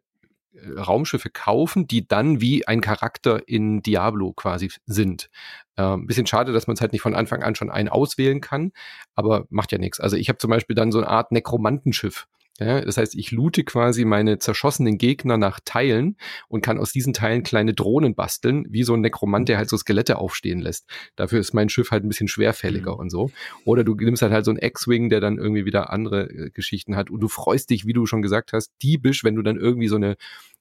[0.76, 5.30] Raumschiffe kaufen, die dann wie ein Charakter in Diablo quasi sind.
[5.76, 8.72] Äh, bisschen schade, dass man es halt nicht von Anfang an schon einen auswählen kann,
[9.14, 10.00] aber macht ja nichts.
[10.00, 12.26] Also ich habe zum Beispiel dann so eine Art Nekromantenschiff.
[12.58, 16.16] Ja, das heißt, ich loote quasi meine zerschossenen Gegner nach Teilen
[16.48, 19.76] und kann aus diesen Teilen kleine Drohnen basteln, wie so ein Nekromant, der halt so
[19.76, 20.86] Skelette aufstehen lässt.
[21.16, 23.00] Dafür ist mein Schiff halt ein bisschen schwerfälliger mhm.
[23.00, 23.30] und so.
[23.64, 26.96] Oder du nimmst halt halt so ein X-Wing, der dann irgendwie wieder andere äh, Geschichten
[26.96, 29.88] hat und du freust dich, wie du schon gesagt hast, diebisch, wenn du dann irgendwie
[29.88, 30.16] so eine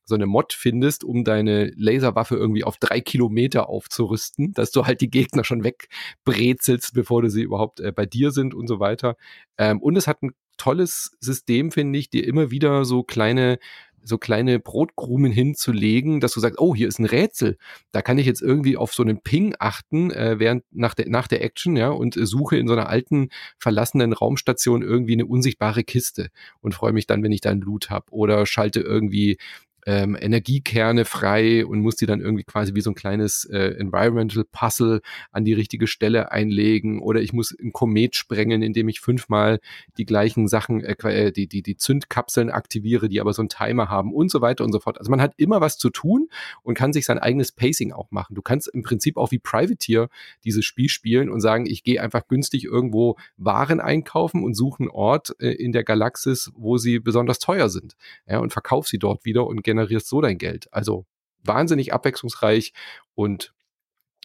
[0.07, 5.01] so eine Mod findest, um deine Laserwaffe irgendwie auf drei Kilometer aufzurüsten, dass du halt
[5.01, 9.17] die Gegner schon wegbrezelst, bevor du sie überhaupt äh, bei dir sind und so weiter.
[9.57, 13.59] Ähm, und es hat ein tolles System, finde ich, dir immer wieder so kleine
[14.07, 17.57] so kleine Brotkrumen hinzulegen, dass du sagst, oh, hier ist ein Rätsel.
[17.91, 21.27] Da kann ich jetzt irgendwie auf so einen Ping achten, äh, während nach der, nach
[21.27, 25.83] der Action, ja, und äh, suche in so einer alten, verlassenen Raumstation irgendwie eine unsichtbare
[25.83, 26.29] Kiste
[26.61, 28.05] und freue mich dann, wenn ich da einen Loot habe.
[28.11, 29.37] Oder schalte irgendwie
[29.85, 34.43] ähm, Energiekerne frei und muss die dann irgendwie quasi wie so ein kleines äh, Environmental
[34.51, 39.59] Puzzle an die richtige Stelle einlegen oder ich muss ein Komet sprengen, indem ich fünfmal
[39.97, 43.89] die gleichen Sachen, äh, äh, die, die, die Zündkapseln aktiviere, die aber so einen Timer
[43.89, 44.97] haben und so weiter und so fort.
[44.97, 46.29] Also man hat immer was zu tun
[46.63, 48.35] und kann sich sein eigenes Pacing auch machen.
[48.35, 50.09] Du kannst im Prinzip auch wie Privateer
[50.43, 54.89] dieses Spiel spielen und sagen, ich gehe einfach günstig irgendwo Waren einkaufen und suche einen
[54.89, 57.95] Ort äh, in der Galaxis, wo sie besonders teuer sind
[58.27, 60.67] ja, und verkaufe sie dort wieder und generierst so dein Geld.
[60.71, 61.05] Also
[61.43, 62.73] wahnsinnig abwechslungsreich
[63.13, 63.53] und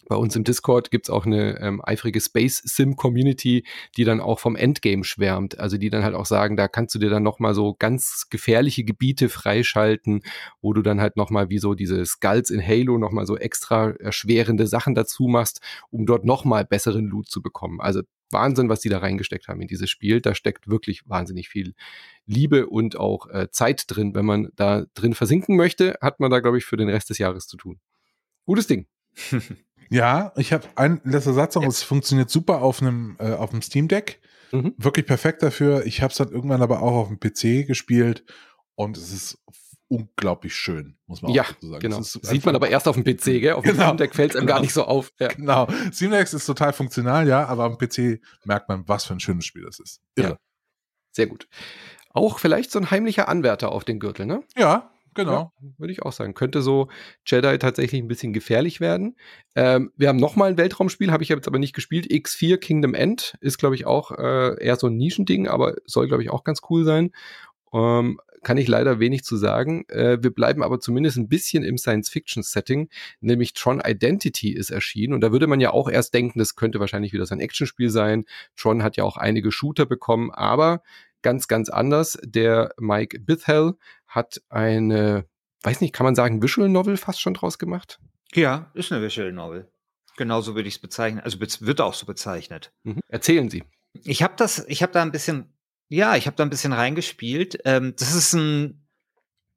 [0.08, 3.64] bei uns im Discord gibt's auch eine ähm, eifrige Space Sim Community,
[3.96, 5.60] die dann auch vom Endgame schwärmt.
[5.60, 8.82] Also die dann halt auch sagen, da kannst du dir dann nochmal so ganz gefährliche
[8.82, 10.22] Gebiete freischalten,
[10.62, 14.66] wo du dann halt nochmal wie so diese Skulls in Halo nochmal so extra erschwerende
[14.66, 17.80] Sachen dazu machst, um dort nochmal besseren Loot zu bekommen.
[17.80, 20.20] Also Wahnsinn, was die da reingesteckt haben in dieses Spiel.
[20.20, 21.74] Da steckt wirklich wahnsinnig viel
[22.26, 24.14] Liebe und auch äh, Zeit drin.
[24.14, 27.18] Wenn man da drin versinken möchte, hat man da, glaube ich, für den Rest des
[27.18, 27.80] Jahres zu tun.
[28.46, 28.86] Gutes Ding.
[29.90, 31.64] ja, ich habe ein letzter Satz noch.
[31.64, 34.20] Es funktioniert super auf einem äh, auf dem Steam Deck.
[34.52, 34.74] Mhm.
[34.76, 35.86] Wirklich perfekt dafür.
[35.86, 38.24] Ich habe es dann irgendwann aber auch auf dem PC gespielt
[38.74, 39.38] und es ist
[39.90, 41.80] unglaublich schön, muss man ja, auch so sagen.
[41.82, 42.00] Genau.
[42.00, 43.52] Sieht man aber erst auf dem PC, gell?
[43.54, 44.56] Auf dem genau, Steam Deck fällt es einem genau.
[44.56, 45.12] gar nicht so auf.
[45.18, 45.28] Ja.
[45.28, 45.68] Genau.
[45.92, 49.44] Steam Deck ist total funktional, ja, aber am PC merkt man, was für ein schönes
[49.44, 50.00] Spiel das ist.
[50.14, 50.28] Irre.
[50.28, 50.36] Ja.
[51.10, 51.48] Sehr gut.
[52.10, 54.44] Auch vielleicht so ein heimlicher Anwärter auf den Gürtel, ne?
[54.56, 55.52] Ja, genau.
[55.60, 56.34] Ja, würde ich auch sagen.
[56.34, 56.88] Könnte so
[57.26, 59.16] Jedi tatsächlich ein bisschen gefährlich werden.
[59.56, 62.06] Ähm, wir haben nochmal ein Weltraumspiel, habe ich jetzt aber nicht gespielt.
[62.06, 66.22] X4 Kingdom End ist, glaube ich, auch äh, eher so ein Nischending, aber soll, glaube
[66.22, 67.10] ich, auch ganz cool sein.
[67.72, 69.84] Ähm, kann ich leider wenig zu sagen.
[69.88, 72.88] Äh, wir bleiben aber zumindest ein bisschen im Science-Fiction-Setting,
[73.20, 76.80] nämlich Tron Identity ist erschienen und da würde man ja auch erst denken, das könnte
[76.80, 78.24] wahrscheinlich wieder so ein Actionspiel sein.
[78.56, 80.82] Tron hat ja auch einige Shooter bekommen, aber
[81.22, 82.18] ganz, ganz anders.
[82.22, 83.74] Der Mike Bithell
[84.06, 85.26] hat eine,
[85.62, 88.00] weiß nicht, kann man sagen, Visual Novel fast schon draus gemacht?
[88.32, 89.68] Ja, ist eine Visual Novel.
[90.16, 91.20] Genauso würde ich es bezeichnen.
[91.20, 92.72] Also wird auch so bezeichnet.
[92.82, 93.00] Mhm.
[93.08, 93.64] Erzählen Sie.
[94.04, 95.52] Ich habe das, ich habe da ein bisschen
[95.90, 97.58] ja, ich habe da ein bisschen reingespielt.
[97.64, 98.86] Ähm, das ist ein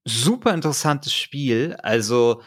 [0.03, 1.77] super interessantes Spiel.
[1.81, 2.41] Also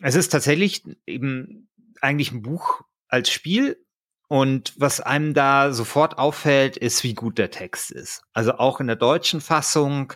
[0.00, 1.68] es ist tatsächlich eben
[2.00, 3.84] eigentlich ein Buch als Spiel.
[4.26, 8.22] Und was einem da sofort auffällt, ist, wie gut der Text ist.
[8.32, 10.14] Also auch in der deutschen Fassung,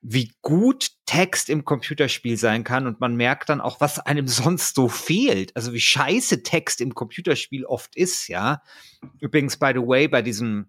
[0.00, 2.86] wie gut Text im Computerspiel sein kann.
[2.86, 5.56] Und man merkt dann auch, was einem sonst so fehlt.
[5.56, 8.62] Also wie scheiße Text im Computerspiel oft ist, ja.
[9.18, 10.68] Übrigens, by the way, bei diesem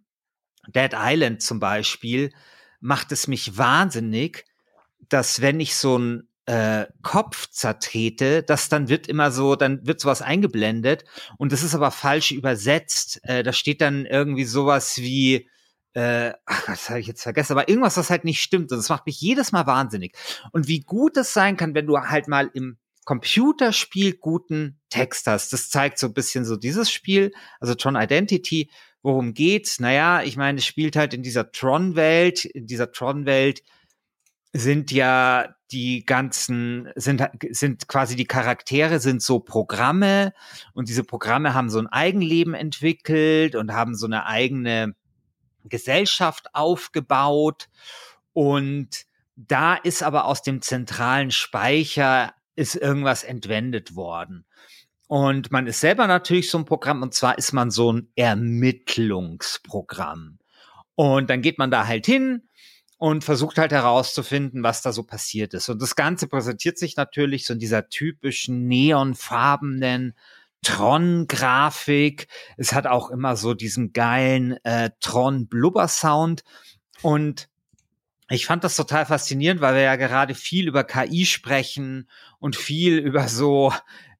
[0.72, 2.32] Dead Island zum Beispiel
[2.80, 4.46] macht es mich wahnsinnig,
[5.10, 10.00] dass wenn ich so ein äh, Kopf zertrete, das dann wird immer so, dann wird
[10.00, 11.04] sowas eingeblendet
[11.38, 13.20] und das ist aber falsch übersetzt.
[13.24, 15.48] Äh, da steht dann irgendwie sowas wie,
[15.94, 18.72] äh, ach, das habe ich jetzt vergessen, aber irgendwas, das halt nicht stimmt.
[18.72, 20.16] Und das macht mich jedes Mal wahnsinnig.
[20.52, 22.78] Und wie gut es sein kann, wenn du halt mal im
[23.10, 25.52] Computerspiel guten Text hast.
[25.52, 28.70] Das zeigt so ein bisschen so dieses Spiel, also Tron Identity.
[29.02, 29.80] Worum geht's?
[29.80, 32.46] Naja, ich meine, es spielt halt in dieser Tron-Welt.
[32.46, 33.64] In dieser Tron-Welt
[34.52, 37.22] sind ja die ganzen, sind,
[37.52, 40.34] sind quasi die Charaktere sind so Programme
[40.74, 44.96] und diese Programme haben so ein Eigenleben entwickelt und haben so eine eigene
[45.66, 47.70] Gesellschaft aufgebaut
[48.34, 54.46] und da ist aber aus dem zentralen Speicher ist irgendwas entwendet worden.
[55.10, 60.38] Und man ist selber natürlich so ein Programm und zwar ist man so ein Ermittlungsprogramm.
[60.94, 62.44] Und dann geht man da halt hin
[63.00, 65.68] und versucht halt herauszufinden, was da so passiert ist.
[65.68, 70.14] Und das Ganze präsentiert sich natürlich so in dieser typischen neonfarbenen
[70.62, 72.28] Tron-Grafik.
[72.58, 76.44] Es hat auch immer so diesen geilen äh, Tron-Blubber-Sound.
[77.02, 77.50] Und
[78.30, 82.08] ich fand das total faszinierend, weil wir ja gerade viel über KI sprechen
[82.38, 83.74] und viel über so,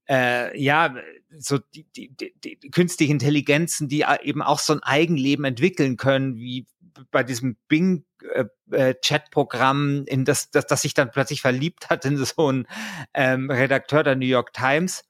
[0.10, 0.96] äh, ja,
[1.38, 6.36] so die, die, die, die künstliche Intelligenzen, die eben auch so ein Eigenleben entwickeln können,
[6.36, 6.66] wie
[7.12, 12.06] bei diesem Bing äh, äh, Chatprogramm, in das, das, das sich dann plötzlich verliebt hat
[12.06, 12.68] in so einen
[13.14, 15.06] ähm, Redakteur der New York Times.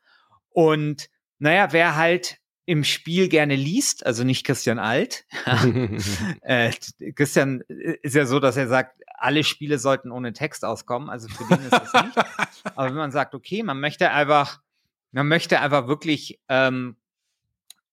[0.50, 5.26] Und naja, wer halt im Spiel gerne liest, also nicht Christian Alt.
[6.42, 6.72] äh,
[7.16, 11.28] Christian äh, ist ja so, dass er sagt, alle Spiele sollten ohne Text auskommen, also
[11.30, 12.18] für den ist das nicht.
[12.76, 14.62] Aber wenn man sagt, okay, man möchte einfach,
[15.12, 16.98] man möchte einfach wirklich ähm,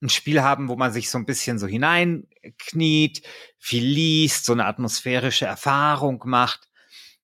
[0.03, 3.23] ein Spiel haben, wo man sich so ein bisschen so hineinkniet,
[3.59, 6.69] viel liest, so eine atmosphärische Erfahrung macht.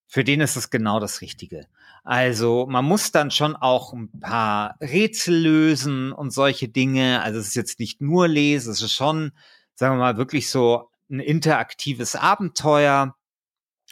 [0.07, 1.67] Für den ist es genau das Richtige.
[2.05, 7.23] Also man muss dann schon auch ein paar Rätsel lösen und solche Dinge.
[7.23, 9.33] Also es ist jetzt nicht nur lesen, es ist schon,
[9.75, 13.15] sagen wir mal, wirklich so ein interaktives Abenteuer.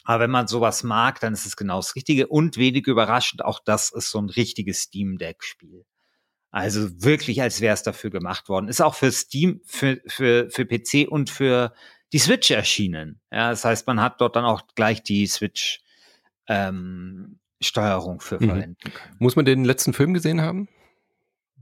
[0.05, 2.27] Aber wenn man sowas mag, dann ist es genau das Richtige.
[2.27, 5.85] Und wenig überraschend, auch das ist so ein richtiges Steam Deck-Spiel.
[6.51, 8.69] Also wirklich, als wäre es dafür gemacht worden.
[8.69, 11.73] Ist auch für Steam, für, für, für PC und für
[12.13, 13.21] die Switch erschienen.
[13.31, 15.81] Ja, das heißt, man hat dort dann auch gleich die Switch
[16.49, 18.49] ähm, Steuerung für mhm.
[18.49, 19.17] verwenden können.
[19.19, 20.69] Muss man den letzten Film gesehen haben?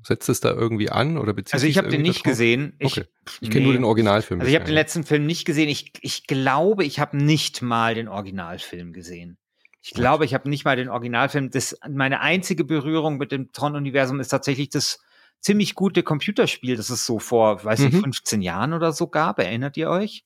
[0.03, 2.32] Setzt es da irgendwie an oder bezieht Also ich habe den nicht drauf?
[2.32, 2.74] gesehen.
[2.78, 3.09] Ich, okay.
[3.41, 3.64] ich kenne nee.
[3.66, 4.41] nur den Originalfilm.
[4.41, 5.68] Also ich habe den letzten Film nicht gesehen.
[5.68, 9.36] Ich, ich glaube, ich habe nicht mal den Originalfilm gesehen.
[9.81, 11.51] Ich glaube, ich habe nicht mal den Originalfilm.
[11.51, 15.01] Das, meine einzige Berührung mit dem Tron-Universum ist tatsächlich das
[15.41, 18.03] ziemlich gute Computerspiel, das es so vor, weiß ich, mhm.
[18.03, 19.39] 15 Jahren oder so gab.
[19.39, 20.24] Erinnert ihr euch?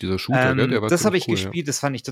[0.00, 1.70] Dieser Shooter, ähm, der war Das habe ich cool, gespielt, ja.
[1.70, 2.02] das fand ich,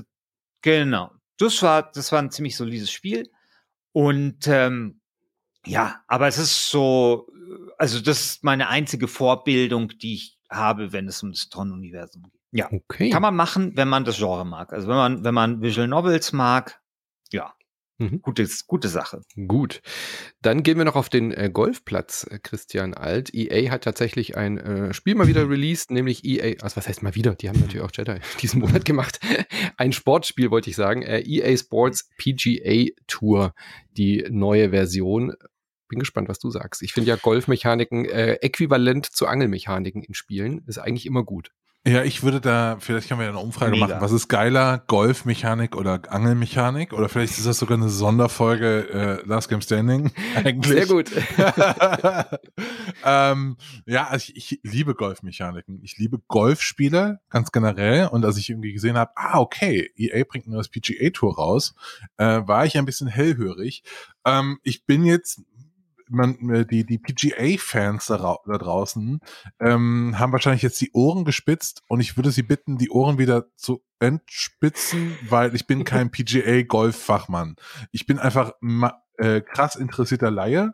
[0.61, 1.11] genau.
[1.37, 3.29] Das war, das war ein ziemlich solides Spiel.
[3.91, 5.01] Und ähm,
[5.65, 7.27] ja, aber es ist so,
[7.77, 12.41] also das ist meine einzige Vorbildung, die ich habe, wenn es um das Tron-Universum geht.
[12.51, 13.09] Ja, okay.
[13.09, 14.73] kann man machen, wenn man das Genre mag.
[14.73, 16.79] Also wenn man, wenn man Visual Novels mag,
[17.33, 17.53] ja,
[17.99, 18.21] Mhm.
[18.21, 19.21] Gutes, gute Sache.
[19.47, 19.81] Gut.
[20.41, 23.33] Dann gehen wir noch auf den äh, Golfplatz, äh, Christian Alt.
[23.33, 27.15] EA hat tatsächlich ein äh, Spiel mal wieder released, nämlich EA, also was heißt mal
[27.15, 27.35] wieder?
[27.35, 29.19] Die haben natürlich auch Jedi diesen Monat gemacht.
[29.77, 31.03] ein Sportspiel, wollte ich sagen.
[31.03, 33.53] Äh, EA Sports PGA Tour,
[33.91, 35.33] die neue Version.
[35.87, 36.81] Bin gespannt, was du sagst.
[36.81, 40.63] Ich finde ja Golfmechaniken äh, äquivalent zu Angelmechaniken in Spielen.
[40.65, 41.51] Ist eigentlich immer gut.
[41.85, 43.87] Ja, ich würde da, vielleicht können wir ja eine Umfrage Mega.
[43.87, 44.01] machen.
[44.01, 46.93] Was ist geiler, Golfmechanik oder Angelmechanik?
[46.93, 50.65] Oder vielleicht ist das sogar eine Sonderfolge äh, Last Game Standing eigentlich.
[50.65, 51.11] Sehr gut.
[53.05, 55.81] ähm, ja, also ich, ich liebe Golfmechaniken.
[55.83, 58.07] Ich liebe Golfspiele ganz generell.
[58.07, 61.75] Und als ich irgendwie gesehen habe, ah, okay, EA bringt nur das PGA Tour raus,
[62.15, 63.83] äh, war ich ein bisschen hellhörig.
[64.25, 65.41] Ähm, ich bin jetzt
[66.09, 69.19] man, äh, die, die PGA-Fans da, da, draußen
[69.59, 73.45] ähm, haben wahrscheinlich jetzt die Ohren gespitzt und ich würde sie bitten, die Ohren wieder
[73.55, 77.55] zu entspitzen, weil ich bin kein PGA-Golf-Fachmann.
[77.91, 78.53] Ich bin einfach
[79.17, 80.73] äh, krass interessierter Laie.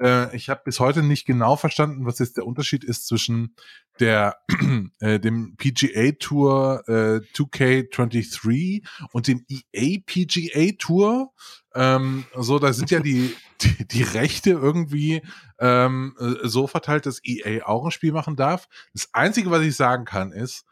[0.00, 3.54] Äh, ich habe bis heute nicht genau verstanden, was jetzt der Unterschied ist zwischen
[4.00, 4.36] der
[5.00, 11.32] äh, dem PGA Tour äh, 2K23 und dem EA PGA Tour.
[11.74, 15.22] Ähm, so, da sind ja die, die, die Rechte irgendwie
[15.58, 18.68] ähm, äh, so verteilt, dass EA auch ein Spiel machen darf.
[18.92, 20.64] Das Einzige, was ich sagen kann, ist,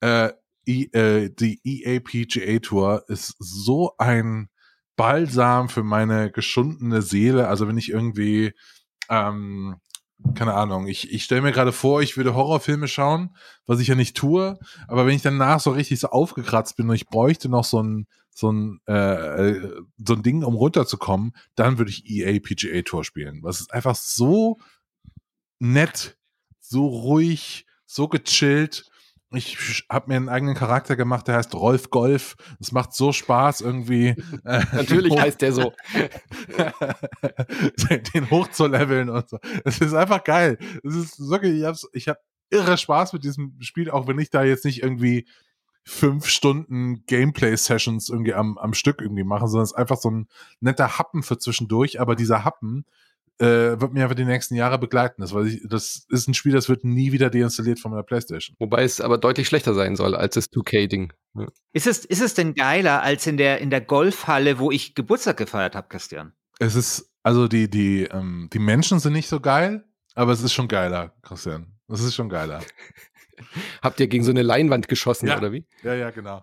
[0.00, 0.32] äh,
[0.66, 4.48] e, äh, die EA PGA Tour ist so ein
[4.98, 7.48] Balsam für meine geschundene Seele.
[7.48, 8.52] Also wenn ich irgendwie
[9.08, 9.76] ähm,
[10.34, 13.36] keine Ahnung, ich, ich stelle mir gerade vor, ich würde Horrorfilme schauen,
[13.66, 16.96] was ich ja nicht tue, aber wenn ich danach so richtig so aufgekratzt bin und
[16.96, 19.54] ich bräuchte noch so ein, so ein, äh,
[20.04, 23.42] so ein Ding, um runterzukommen, dann würde ich EA PGA Tour spielen.
[23.42, 24.58] Was ist einfach so
[25.60, 26.18] nett,
[26.58, 28.90] so ruhig, so gechillt
[29.30, 32.36] ich habe mir einen eigenen Charakter gemacht, der heißt Rolf Golf.
[32.60, 34.16] Es macht so Spaß irgendwie.
[34.44, 35.72] Äh, Natürlich heißt der so.
[38.14, 39.38] den hochzuleveln und so.
[39.64, 40.58] Es ist einfach geil.
[40.82, 42.18] Es ist wirklich, ich habe ich hab
[42.50, 45.26] irre Spaß mit diesem Spiel, auch wenn ich da jetzt nicht irgendwie
[45.84, 50.28] fünf Stunden Gameplay-Sessions irgendwie am, am Stück irgendwie mache, sondern es ist einfach so ein
[50.60, 52.84] netter Happen für zwischendurch, aber dieser Happen
[53.40, 55.22] äh, wird mir einfach die nächsten Jahre begleiten.
[55.22, 58.56] Das, ich, das ist ein Spiel, das wird nie wieder deinstalliert von meiner Playstation.
[58.58, 61.12] Wobei es aber deutlich schlechter sein soll als das 2K-Ding.
[61.34, 61.46] Ja.
[61.72, 65.36] Ist, es, ist es denn geiler als in der, in der Golfhalle, wo ich Geburtstag
[65.36, 66.32] gefeiert habe, Christian?
[66.58, 69.84] Es ist, also die, die, ähm, die Menschen sind nicht so geil,
[70.14, 71.78] aber es ist schon geiler, Christian.
[71.88, 72.60] Es ist schon geiler.
[73.82, 75.38] Habt ihr gegen so eine Leinwand geschossen, ja.
[75.38, 75.64] oder wie?
[75.84, 76.42] Ja, ja, genau.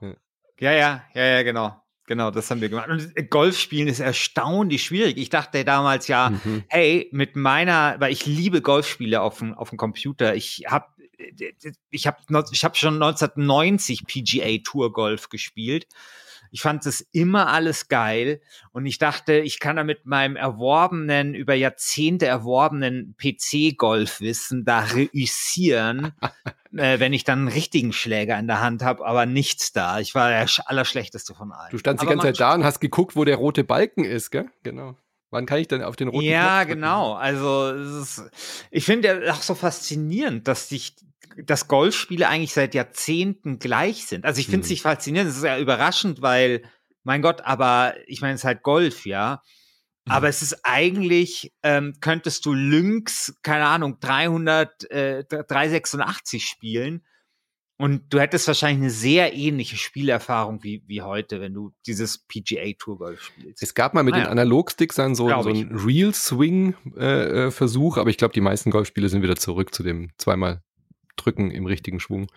[0.60, 1.85] Ja, ja, ja, ja, genau.
[2.08, 2.90] Genau, das haben wir gemacht.
[2.90, 5.18] Und Golf spielen ist erstaunlich schwierig.
[5.18, 6.64] Ich dachte damals ja, mhm.
[6.68, 10.36] hey, mit meiner, weil ich liebe Golfspiele auf dem, auf dem Computer.
[10.36, 10.88] Ich habe
[11.90, 12.18] ich habe
[12.52, 15.88] ich hab schon 1990 PGA Tour Golf gespielt
[16.56, 18.40] ich fand es immer alles geil
[18.72, 26.14] und ich dachte, ich kann da mit meinem erworbenen, über Jahrzehnte erworbenen PC-Golfwissen da reüssieren,
[26.78, 30.00] äh, wenn ich dann einen richtigen Schläger in der Hand habe, aber nichts da.
[30.00, 31.72] Ich war der Allerschlechteste von allen.
[31.72, 34.48] Du standst die ganze Zeit da und hast geguckt, wo der rote Balken ist, gell?
[34.64, 34.96] Genau.
[35.32, 37.14] Wann kann ich denn auf den roten Ja, genau.
[37.14, 38.24] Also ist,
[38.72, 40.96] ich finde ja auch so faszinierend, dass sich
[41.38, 44.26] dass Golfspiele eigentlich seit Jahrzehnten gleich sind.
[44.26, 44.74] Also ich finde es mhm.
[44.74, 46.62] nicht faszinierend, es ist ja überraschend, weil,
[47.04, 49.42] mein Gott, aber ich meine, es ist halt Golf, ja.
[50.06, 50.12] Mhm.
[50.12, 57.04] Aber es ist eigentlich, ähm, könntest du Lynx, keine Ahnung, 300, äh, 386 spielen
[57.78, 62.72] und du hättest wahrscheinlich eine sehr ähnliche Spielerfahrung wie, wie heute, wenn du dieses PGA
[62.80, 63.62] Tour Golf spielst.
[63.62, 67.52] Es gab mal mit ah, den Analogsticks dann so, so einen Real Swing äh, äh,
[67.52, 70.62] Versuch, aber ich glaube, die meisten Golfspiele sind wieder zurück zu dem zweimal
[71.26, 72.28] drücken im richtigen Schwung.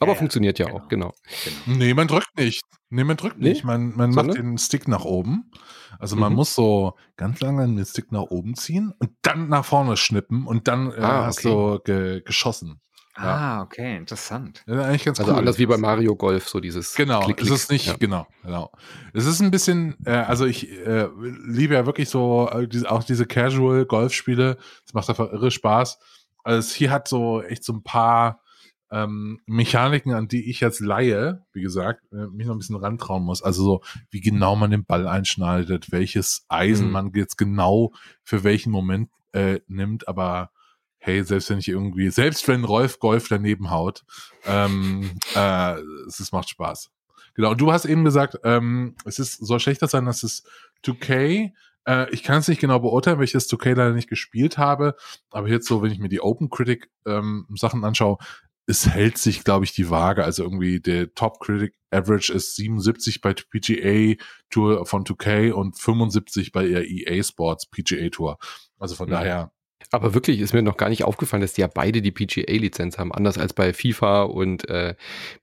[0.00, 0.78] Aber ja, funktioniert ja, genau.
[0.78, 1.14] auch, genau.
[1.44, 1.78] genau.
[1.78, 2.62] Nee, man drückt nicht.
[2.90, 3.50] Nee, man drückt nee?
[3.50, 3.64] nicht.
[3.64, 5.50] Man, man macht den Stick nach oben.
[5.98, 6.36] Also man mhm.
[6.36, 10.68] muss so ganz lange den Stick nach oben ziehen und dann nach vorne schnippen und
[10.68, 12.80] dann äh, ah, hast du ge geschossen.
[13.18, 13.24] Ja.
[13.24, 14.62] Ah, okay, interessant.
[14.68, 15.38] Ja, eigentlich ganz also cool.
[15.40, 16.94] anders wie bei Mario Golf, so dieses.
[16.94, 17.50] Genau, Klick, Klick.
[17.50, 17.96] es ist nicht, ja.
[17.98, 18.70] genau, genau.
[19.12, 21.08] Es ist ein bisschen, äh, also ich äh,
[21.44, 24.56] liebe ja wirklich so äh, diese, auch diese Casual Golfspiele.
[24.86, 25.98] Es macht einfach irre Spaß.
[26.44, 28.42] Also hier hat so echt so ein paar
[28.90, 33.22] ähm, Mechaniken, an die ich jetzt Laie, wie gesagt, äh, mich noch ein bisschen rantrauen
[33.22, 33.42] muss.
[33.42, 33.80] Also so,
[34.10, 36.92] wie genau man den Ball einschneidet, welches Eisen mhm.
[36.92, 40.50] man jetzt genau für welchen Moment äh, nimmt, aber
[40.98, 44.04] hey, selbst wenn ich irgendwie, selbst wenn Rolf Golf daneben haut,
[44.46, 45.74] ähm, äh,
[46.06, 46.90] es, es macht Spaß.
[47.34, 50.42] Genau, und du hast eben gesagt, ähm, es ist, soll schlechter sein, dass es
[50.84, 51.52] 2K
[51.88, 54.94] äh, ich kann es nicht genau beurteilen, weil ich das 2K leider nicht gespielt habe.
[55.30, 58.18] Aber jetzt so, wenn ich mir die Open Critic ähm, Sachen anschaue,
[58.66, 60.22] es hält sich, glaube ich, die Waage.
[60.22, 66.52] Also irgendwie der Top Critic Average ist 77 bei PGA Tour von 2K und 75
[66.52, 68.38] bei der EA Sports PGA Tour.
[68.78, 69.12] Also von mhm.
[69.12, 69.52] daher
[69.90, 73.10] aber wirklich ist mir noch gar nicht aufgefallen, dass die ja beide die PGA-Lizenz haben,
[73.10, 74.96] anders als bei FIFA und äh,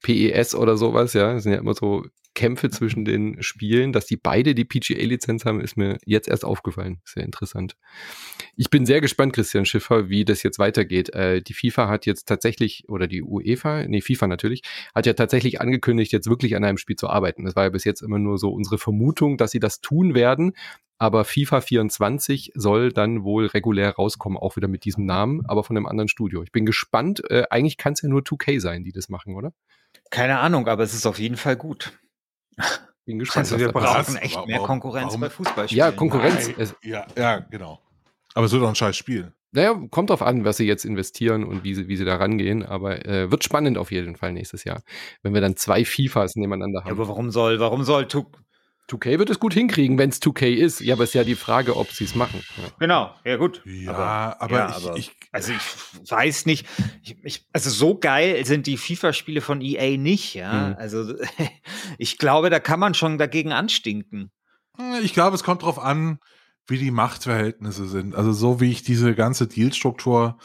[0.03, 1.33] PES oder sowas, ja.
[1.33, 2.05] Das sind ja immer so
[2.36, 7.01] Kämpfe zwischen den Spielen, dass die beide die PGA-Lizenz haben, ist mir jetzt erst aufgefallen.
[7.05, 7.75] Sehr interessant.
[8.55, 11.09] Ich bin sehr gespannt, Christian Schiffer, wie das jetzt weitergeht.
[11.13, 14.61] Äh, die FIFA hat jetzt tatsächlich, oder die UEFA, nee, FIFA natürlich,
[14.93, 17.45] hat ja tatsächlich angekündigt, jetzt wirklich an einem Spiel zu arbeiten.
[17.45, 20.53] Das war ja bis jetzt immer nur so unsere Vermutung, dass sie das tun werden.
[20.97, 25.75] Aber FIFA 24 soll dann wohl regulär rauskommen, auch wieder mit diesem Namen, aber von
[25.75, 26.43] einem anderen Studio.
[26.43, 27.21] Ich bin gespannt.
[27.29, 29.53] Äh, eigentlich kann es ja nur 2K sein, die das machen, oder?
[30.09, 31.99] Keine Ahnung, aber es ist auf jeden Fall gut.
[33.06, 33.45] Bin gespannt.
[33.51, 35.22] Also wir brauchen echt warum, mehr Konkurrenz warum?
[35.22, 35.86] bei Fußballspielen.
[35.86, 36.51] Ja, Konkurrenz.
[36.82, 37.80] ja, ja, genau.
[38.34, 39.32] Aber es wird doch ein scheiß Spiel.
[39.51, 42.66] Naja, kommt drauf an, was sie jetzt investieren und wie sie, wie sie da rangehen.
[42.66, 44.82] Aber äh, wird spannend auf jeden Fall nächstes Jahr,
[45.22, 46.88] wenn wir dann zwei FIFAs nebeneinander haben.
[46.88, 48.08] Ja, aber warum soll, warum soll
[48.89, 50.79] 2K wird es gut hinkriegen, wenn es 2K ist.
[50.79, 52.43] Ja, aber es ist ja die Frage, ob sie es machen.
[52.57, 52.63] Ja.
[52.79, 53.61] Genau, ja gut.
[53.65, 56.67] Ja, aber, aber, ja, ich, aber ich, also ich weiß nicht.
[57.01, 60.36] Ich, ich, also so geil sind die FIFA-Spiele von EA nicht.
[60.36, 60.75] Ja, mhm.
[60.77, 61.15] also
[61.97, 64.31] ich glaube, da kann man schon dagegen anstinken.
[65.01, 66.19] Ich glaube, es kommt darauf an,
[66.67, 68.15] wie die Machtverhältnisse sind.
[68.15, 70.38] Also so wie ich diese ganze Dealstruktur,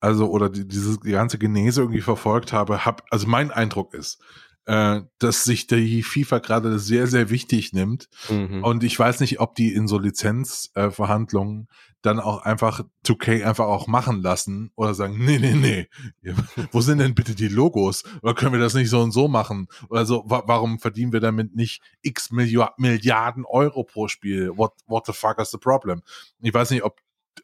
[0.00, 4.20] also oder die, diese die ganze Genese irgendwie verfolgt habe, hab, also mein Eindruck ist,
[4.66, 8.08] äh, dass sich die FIFA gerade sehr, sehr wichtig nimmt.
[8.28, 8.64] Mhm.
[8.64, 13.64] Und ich weiß nicht, ob die in so Lizenzverhandlungen äh, dann auch einfach 2K einfach
[13.64, 15.88] auch machen lassen oder sagen, nee, nee, nee,
[16.70, 18.04] wo sind denn bitte die Logos?
[18.22, 19.68] Oder können wir das nicht so und so machen?
[19.88, 24.50] Oder so, wa warum verdienen wir damit nicht x Milliarden Euro pro Spiel?
[24.54, 26.02] What, what the fuck is the problem?
[26.40, 27.00] Ich weiß nicht, ob,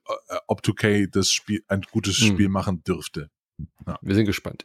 [0.07, 2.53] äh, ob 2K das Spiel, ein gutes Spiel mhm.
[2.53, 3.31] machen dürfte.
[3.91, 3.99] Ja.
[4.03, 4.65] Wir sind gespannt.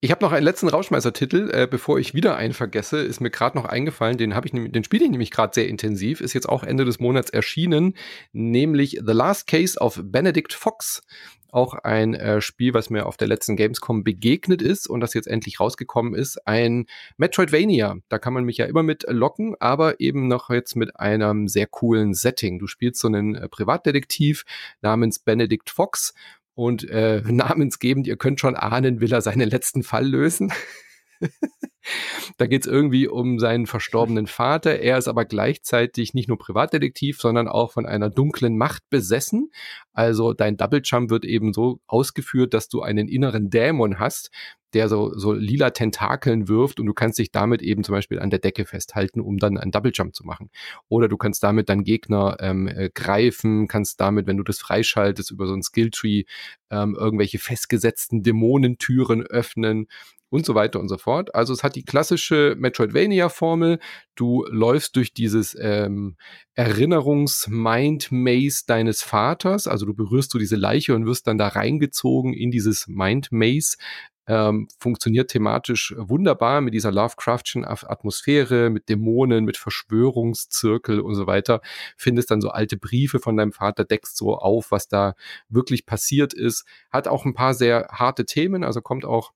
[0.00, 3.56] Ich habe noch einen letzten Rauschmeißer-Titel, äh, bevor ich wieder einen vergesse, ist mir gerade
[3.56, 6.62] noch eingefallen, den habe ich den spiele ich nämlich gerade sehr intensiv, ist jetzt auch
[6.64, 7.94] Ende des Monats erschienen,
[8.32, 11.02] nämlich The Last Case of Benedict Fox.
[11.50, 15.28] Auch ein äh, Spiel, was mir auf der letzten Gamescom begegnet ist und das jetzt
[15.28, 16.46] endlich rausgekommen ist.
[16.46, 16.86] Ein
[17.18, 17.96] Metroidvania.
[18.08, 21.66] Da kann man mich ja immer mit locken, aber eben noch jetzt mit einem sehr
[21.66, 22.58] coolen Setting.
[22.58, 24.44] Du spielst so einen äh, Privatdetektiv
[24.80, 26.14] namens Benedict Fox
[26.54, 30.52] und äh, namensgebend, ihr könnt schon ahnen, will er seinen letzten Fall lösen.
[32.38, 34.80] da geht es irgendwie um seinen verstorbenen Vater.
[34.80, 39.50] Er ist aber gleichzeitig nicht nur Privatdetektiv, sondern auch von einer dunklen Macht besessen.
[39.92, 44.30] Also dein Double Jump wird eben so ausgeführt, dass du einen inneren Dämon hast,
[44.72, 48.30] der so, so lila Tentakeln wirft und du kannst dich damit eben zum Beispiel an
[48.30, 50.50] der Decke festhalten, um dann einen Double Jump zu machen.
[50.88, 55.30] Oder du kannst damit deinen Gegner ähm, äh, greifen, kannst damit, wenn du das freischaltest,
[55.30, 56.24] über so ein Skilltree
[56.70, 59.88] ähm, irgendwelche festgesetzten Dämonentüren öffnen
[60.32, 61.34] und so weiter und so fort.
[61.34, 63.78] Also es hat die klassische Metroidvania-Formel.
[64.14, 66.16] Du läufst durch dieses ähm,
[66.54, 69.68] Erinnerungs-Mind-Maze deines Vaters.
[69.68, 73.76] Also du berührst du diese Leiche und wirst dann da reingezogen in dieses Mind-Maze.
[74.26, 81.60] Ähm, funktioniert thematisch wunderbar mit dieser Lovecraftschen Atmosphäre, mit Dämonen, mit Verschwörungszirkel und so weiter.
[81.98, 85.12] Findest dann so alte Briefe von deinem Vater, deckst so auf, was da
[85.50, 86.64] wirklich passiert ist.
[86.90, 89.34] Hat auch ein paar sehr harte Themen, also kommt auch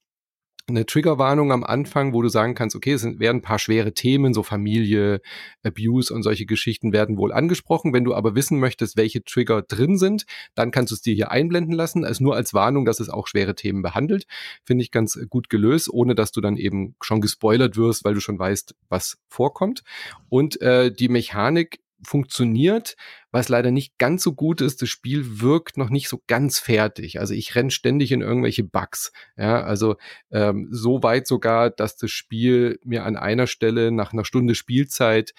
[0.68, 4.34] eine Triggerwarnung am Anfang, wo du sagen kannst, okay, es werden ein paar schwere Themen,
[4.34, 5.20] so Familie,
[5.62, 7.92] Abuse und solche Geschichten werden wohl angesprochen.
[7.92, 11.30] Wenn du aber wissen möchtest, welche Trigger drin sind, dann kannst du es dir hier
[11.30, 12.04] einblenden lassen.
[12.04, 14.26] Also nur als Warnung, dass es auch schwere Themen behandelt.
[14.64, 18.20] Finde ich ganz gut gelöst, ohne dass du dann eben schon gespoilert wirst, weil du
[18.20, 19.84] schon weißt, was vorkommt.
[20.28, 22.96] Und äh, die Mechanik funktioniert.
[23.30, 27.20] Was leider nicht ganz so gut ist, das Spiel wirkt noch nicht so ganz fertig.
[27.20, 29.12] Also ich renne ständig in irgendwelche Bugs.
[29.36, 29.96] Ja, also
[30.30, 35.34] ähm, so weit sogar, dass das Spiel mir an einer Stelle nach einer Stunde Spielzeit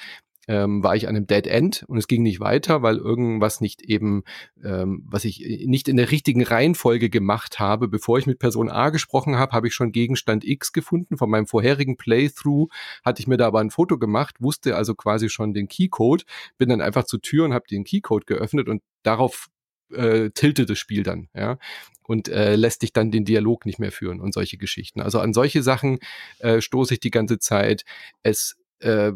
[0.48, 3.82] ähm, war ich an einem Dead End und es ging nicht weiter, weil irgendwas nicht
[3.82, 4.24] eben,
[4.64, 7.88] ähm, was ich nicht in der richtigen Reihenfolge gemacht habe.
[7.88, 11.18] Bevor ich mit Person A gesprochen habe, habe ich schon Gegenstand X gefunden.
[11.18, 12.70] Von meinem vorherigen Playthrough
[13.04, 16.26] hatte ich mir da aber ein Foto gemacht, wusste also quasi schon den Keycode,
[16.58, 19.48] bin dann einfach zur Tür und habe den Keycode geöffnet und darauf
[19.93, 21.58] äh, tiltet das Spiel dann, ja,
[22.04, 25.02] und äh, lässt dich dann den Dialog nicht mehr führen und solche Geschichten.
[25.02, 26.00] Also an solche Sachen
[26.39, 27.84] äh, stoße ich die ganze Zeit.
[28.24, 29.12] Es äh,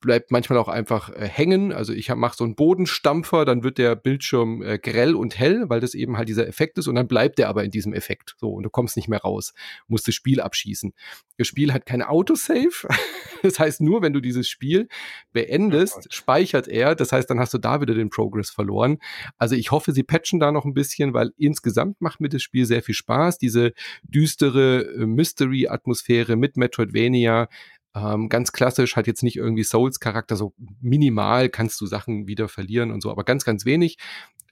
[0.00, 1.72] bleibt manchmal auch einfach äh, hängen.
[1.72, 5.80] Also ich mache so einen Bodenstampfer, dann wird der Bildschirm äh, grell und hell, weil
[5.80, 8.34] das eben halt dieser Effekt ist und dann bleibt der aber in diesem Effekt.
[8.38, 9.54] So, und du kommst nicht mehr raus,
[9.88, 10.92] musst das Spiel abschießen.
[11.36, 12.88] Das Spiel hat keine Autosave.
[13.42, 14.88] das heißt, nur wenn du dieses Spiel
[15.32, 16.94] beendest, oh speichert er.
[16.94, 18.98] Das heißt, dann hast du da wieder den Progress verloren.
[19.38, 22.66] Also ich hoffe, sie patchen da noch ein bisschen, weil insgesamt macht mir das Spiel
[22.66, 23.38] sehr viel Spaß.
[23.38, 23.72] Diese
[24.02, 27.48] düstere äh, Mystery-Atmosphäre mit Metroidvania
[27.94, 32.90] ähm, ganz klassisch, hat jetzt nicht irgendwie Souls-Charakter, so minimal kannst du Sachen wieder verlieren
[32.90, 33.98] und so, aber ganz, ganz wenig.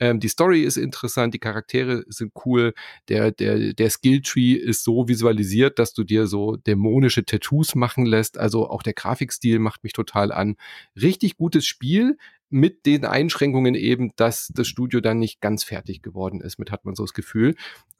[0.00, 2.74] Ähm, die Story ist interessant, die Charaktere sind cool,
[3.08, 8.38] der, der, der Skilltree ist so visualisiert, dass du dir so dämonische Tattoos machen lässt.
[8.38, 10.56] Also auch der Grafikstil macht mich total an.
[11.00, 12.16] Richtig gutes Spiel
[12.50, 16.84] mit den Einschränkungen eben, dass das Studio dann nicht ganz fertig geworden ist, mit hat
[16.84, 17.54] man so das Gefühl.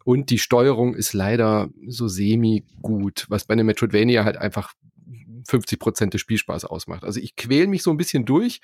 [0.04, 4.72] Und die Steuerung ist leider so semi gut, was bei einem Metroidvania halt einfach
[5.48, 7.04] 50 Prozent des Spielspaß ausmacht.
[7.04, 8.60] Also ich quäle mich so ein bisschen durch,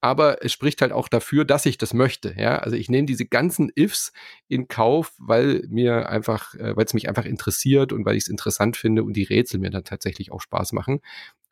[0.00, 2.34] aber es spricht halt auch dafür, dass ich das möchte.
[2.38, 4.12] Ja, also ich nehme diese ganzen Ifs
[4.46, 8.28] in Kauf, weil mir einfach, äh, weil es mich einfach interessiert und weil ich es
[8.28, 11.00] interessant finde und die Rätsel mir dann tatsächlich auch Spaß machen.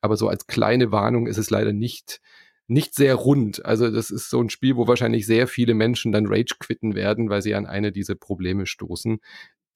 [0.01, 2.20] Aber so als kleine Warnung ist es leider nicht
[2.68, 3.64] nicht sehr rund.
[3.64, 7.30] Also das ist so ein Spiel, wo wahrscheinlich sehr viele Menschen dann Rage quitten werden,
[7.30, 9.20] weil sie an eine dieser Probleme stoßen.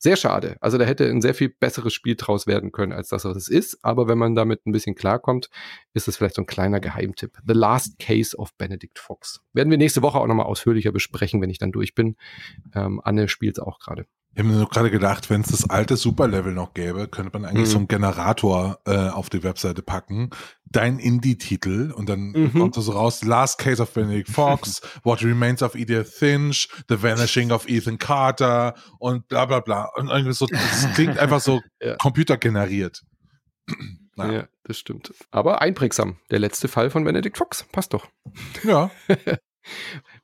[0.03, 0.57] Sehr schade.
[0.63, 3.49] Also da hätte ein sehr viel besseres Spiel draus werden können, als das, was es
[3.49, 3.85] ist.
[3.85, 5.51] Aber wenn man damit ein bisschen klarkommt,
[5.93, 7.37] ist es vielleicht so ein kleiner Geheimtipp.
[7.47, 9.43] The Last Case of Benedict Fox.
[9.53, 12.17] Werden wir nächste Woche auch nochmal ausführlicher besprechen, wenn ich dann durch bin.
[12.75, 14.07] Ähm, Anne spielt es auch gerade.
[14.33, 17.45] Ich habe mir nur gerade gedacht, wenn es das alte Superlevel noch gäbe, könnte man
[17.45, 17.73] eigentlich mhm.
[17.73, 20.31] so einen Generator äh, auf die Webseite packen.
[20.67, 22.53] Dein Indie-Titel und dann mhm.
[22.53, 27.51] kommt so raus, Last Case of Benedict Fox, What Remains of Edith Finch, The Vanishing
[27.51, 29.91] of Ethan Carter und bla bla bla.
[29.97, 31.97] Und irgendwie so, das klingt einfach so ja.
[31.97, 33.03] computergeneriert.
[34.17, 34.33] Ja.
[34.33, 35.15] ja, das stimmt.
[35.31, 36.19] Aber einprägsam.
[36.31, 37.65] Der letzte Fall von Benedict Fox.
[37.73, 38.07] Passt doch.
[38.65, 38.91] Ja.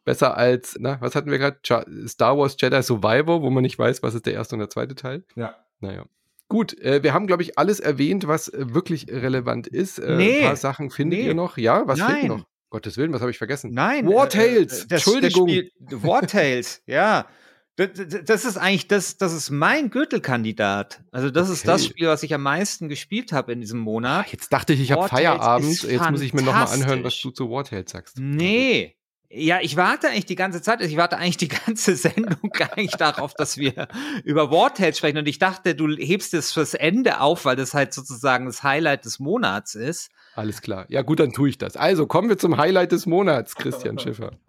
[0.07, 1.59] Besser als, na, was hatten wir gerade?
[2.07, 4.95] Star Wars Jedi Survivor, wo man nicht weiß, was ist der erste und der zweite
[4.95, 5.25] Teil.
[5.35, 5.57] Ja.
[5.81, 6.05] Naja.
[6.49, 9.99] Gut, äh, wir haben, glaube ich, alles erwähnt, was äh, wirklich relevant ist.
[9.99, 10.39] Äh, nee.
[10.39, 11.27] Ein paar Sachen findet nee.
[11.27, 11.59] ihr noch.
[11.59, 12.15] Ja, was Nein.
[12.15, 12.47] fehlt noch?
[12.71, 13.73] Gottes Willen, was habe ich vergessen?
[13.75, 14.07] Nein.
[14.07, 14.85] War Tales.
[14.85, 15.51] Äh, das, Entschuldigung.
[15.81, 17.27] Das War Tales, ja.
[17.75, 17.91] Das,
[18.25, 21.03] das, ist eigentlich das, das ist mein Gürtelkandidat.
[21.11, 21.55] Also das okay.
[21.55, 24.33] ist das Spiel, was ich am meisten gespielt habe in diesem Monat.
[24.33, 25.83] Jetzt dachte ich, ich habe Feierabend.
[25.83, 28.19] Jetzt muss ich mir nochmal anhören, was du zu War Tales sagst.
[28.19, 28.96] Nee,
[29.31, 33.35] ja, ich warte eigentlich die ganze Zeit, ich warte eigentlich die ganze Sendung eigentlich darauf,
[33.35, 33.89] dass wir
[34.25, 35.19] über Wartales sprechen.
[35.19, 39.05] Und ich dachte, du hebst es fürs Ende auf, weil das halt sozusagen das Highlight
[39.05, 40.11] des Monats ist.
[40.35, 40.87] Alles klar.
[40.89, 41.77] Ja, gut, dann tue ich das.
[41.77, 44.33] Also kommen wir zum Highlight des Monats, Christian Schiffer.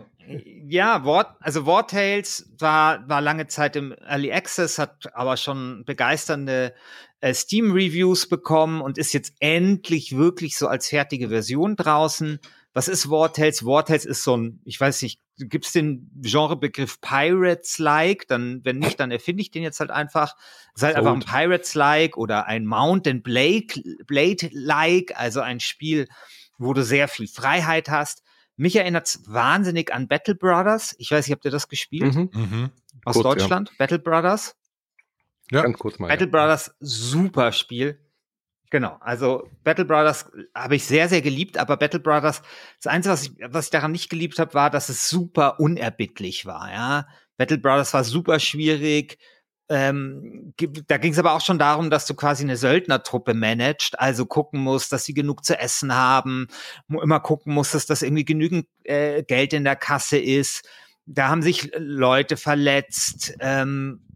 [0.70, 6.74] Ja, Wort, also Wartales war, war lange Zeit im Early Access, hat aber schon begeisternde
[7.22, 12.42] äh, Steam-Reviews bekommen und ist jetzt endlich wirklich so als fertige Version draußen.
[12.78, 13.66] Was ist Wartales?
[13.66, 18.28] Wartales ist so ein, ich weiß nicht, gibt's den Genrebegriff Pirates-like?
[18.28, 20.36] Dann, wenn nicht, dann erfinde ich den jetzt halt einfach.
[20.76, 24.06] Es ist halt einfach ein Pirates-like oder ein Mountain Blade-like,
[25.20, 26.08] also ein Spiel,
[26.60, 28.22] wo du sehr viel Freiheit hast.
[28.58, 30.94] Mich erinnert's wahnsinnig an Battle Brothers.
[31.00, 32.14] Ich weiß nicht, habt ihr das gespielt?
[32.14, 32.30] Mhm.
[32.32, 32.70] Mhm.
[33.06, 33.70] Aus kurz, Deutschland?
[33.70, 33.76] Ja.
[33.80, 34.56] Battle Brothers?
[35.50, 36.10] Ja, ganz kurz mal.
[36.10, 36.32] Battle ja.
[36.32, 38.00] Brothers, super Spiel.
[38.70, 42.42] Genau, also Battle Brothers habe ich sehr, sehr geliebt, aber Battle Brothers,
[42.82, 46.46] das Einzige, was ich, was ich daran nicht geliebt habe, war, dass es super unerbittlich
[46.46, 47.08] war, ja.
[47.38, 49.20] Battle Brothers war super schwierig.
[49.70, 50.54] Ähm,
[50.88, 54.62] da ging es aber auch schon darum, dass du quasi eine Söldnertruppe managst, also gucken
[54.62, 56.48] musst, dass sie genug zu essen haben,
[56.90, 60.68] immer gucken musstest, dass irgendwie genügend äh, Geld in der Kasse ist.
[61.06, 63.34] Da haben sich Leute verletzt.
[63.40, 64.07] Ähm,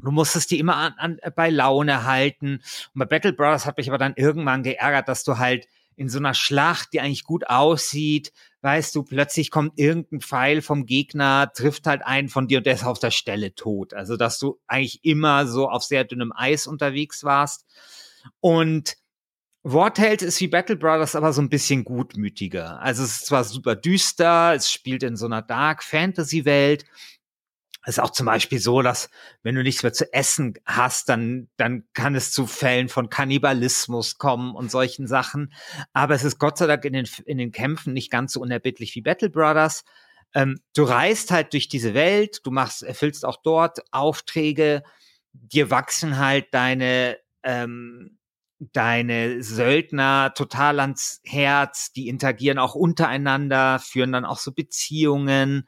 [0.00, 2.62] Du musstest die immer an, an, bei Laune halten.
[2.94, 6.18] Und bei Battle Brothers hat mich aber dann irgendwann geärgert, dass du halt in so
[6.18, 8.32] einer Schlacht, die eigentlich gut aussieht,
[8.62, 12.74] weißt du, plötzlich kommt irgendein Pfeil vom Gegner, trifft halt einen von dir und der
[12.74, 13.92] ist auf der Stelle tot.
[13.92, 17.66] Also, dass du eigentlich immer so auf sehr dünnem Eis unterwegs warst.
[18.40, 18.96] Und
[19.62, 22.80] Wartales ist wie Battle Brothers aber so ein bisschen gutmütiger.
[22.80, 26.86] Also es ist zwar super düster, es spielt in so einer Dark Fantasy Welt,
[27.82, 29.08] es ist auch zum Beispiel so, dass
[29.42, 34.18] wenn du nichts mehr zu essen hast, dann, dann kann es zu Fällen von Kannibalismus
[34.18, 35.52] kommen und solchen Sachen.
[35.92, 38.94] Aber es ist Gott sei Dank in den, in den Kämpfen nicht ganz so unerbittlich
[38.94, 39.84] wie Battle Brothers.
[40.34, 44.82] Ähm, du reist halt durch diese Welt, du machst, erfüllst auch dort Aufträge,
[45.32, 48.18] dir wachsen halt deine, ähm,
[48.58, 55.66] deine Söldner total ans Herz, die interagieren auch untereinander, führen dann auch so Beziehungen.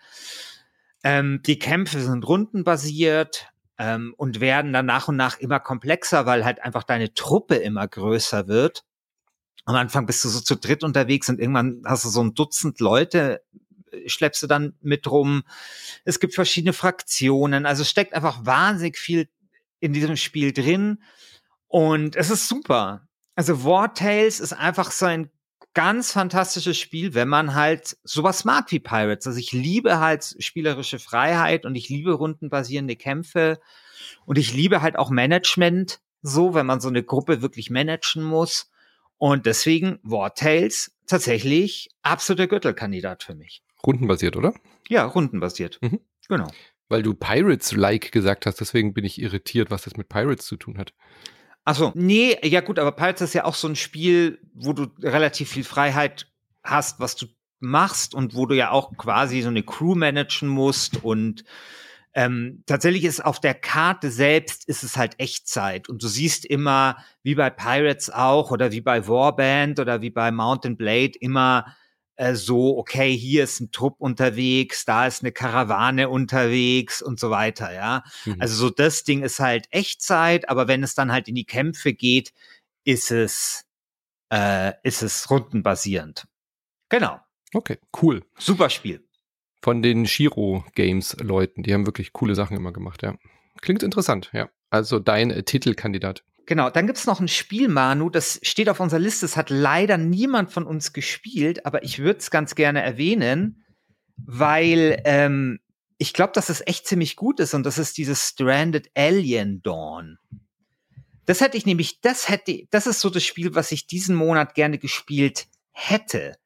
[1.03, 3.49] Ähm, die Kämpfe sind rundenbasiert
[3.79, 7.87] ähm, und werden dann nach und nach immer komplexer, weil halt einfach deine Truppe immer
[7.89, 8.85] größer wird.
[9.65, 12.81] Am Anfang bist du so zu dritt unterwegs und irgendwann hast du so ein Dutzend
[12.81, 13.43] Leute,
[13.91, 15.43] äh, schleppst du dann mit rum.
[16.05, 19.29] Es gibt verschiedene Fraktionen, also steckt einfach wahnsinnig viel
[19.81, 21.03] in diesem Spiel drin
[21.67, 23.09] und es ist super.
[23.35, 25.31] Also War Tales ist einfach so ein
[25.75, 29.27] ganz fantastisches Spiel, wenn man halt sowas mag wie Pirates.
[29.27, 33.61] Also ich liebe halt spielerische Freiheit und ich liebe rundenbasierende Kämpfe
[34.27, 38.71] und ich liebe halt auch Management so, wenn man so eine Gruppe wirklich managen muss.
[39.19, 43.63] Und deswegen War Tales tatsächlich absoluter Gürtelkandidat für mich.
[43.85, 44.55] Rundenbasiert, oder?
[44.89, 45.79] Ja, rundenbasiert.
[45.81, 46.01] Mhm.
[46.29, 46.49] Genau.
[46.89, 50.79] Weil du Pirates-like gesagt hast, deswegen bin ich irritiert, was das mit Pirates zu tun
[50.79, 50.93] hat.
[51.65, 55.51] Achso, nee, ja gut, aber Pirates ist ja auch so ein Spiel, wo du relativ
[55.51, 56.27] viel Freiheit
[56.65, 57.27] hast, was du
[57.61, 61.45] machst und wo du ja auch quasi so eine Crew managen musst und
[62.15, 66.97] ähm, tatsächlich ist auf der Karte selbst ist es halt Echtzeit und du siehst immer,
[67.23, 71.75] wie bei Pirates auch oder wie bei Warband oder wie bei Mountain Blade immer
[72.17, 77.31] äh, so, okay, hier ist ein Trupp unterwegs, da ist eine Karawane unterwegs und so
[77.31, 78.03] weiter, ja.
[78.25, 78.37] Mhm.
[78.41, 81.93] Also so das Ding ist halt Echtzeit, aber wenn es dann halt in die Kämpfe
[81.93, 82.33] geht,
[82.85, 83.65] ist es,
[84.33, 86.27] äh, ist es rundenbasierend.
[86.89, 87.21] Genau.
[87.55, 88.25] Okay, cool.
[88.39, 89.07] Super Spiel.
[89.63, 93.17] Von den Shiro Games Leuten, die haben wirklich coole Sachen immer gemacht, ja.
[93.61, 94.49] Klingt interessant, ja.
[94.71, 96.25] Also dein äh, Titelkandidat.
[96.47, 99.97] Genau, dann gibt's noch ein Spiel, Manu, das steht auf unserer Liste, das hat leider
[99.97, 103.65] niemand von uns gespielt, aber ich würde es ganz gerne erwähnen,
[104.17, 105.61] weil ähm,
[105.99, 110.19] ich glaube, dass es echt ziemlich gut ist und das ist dieses Stranded Alien Dawn.
[111.27, 114.55] Das hätte ich nämlich, das hätte, das ist so das Spiel, was ich diesen Monat
[114.55, 116.37] gerne gespielt hätte.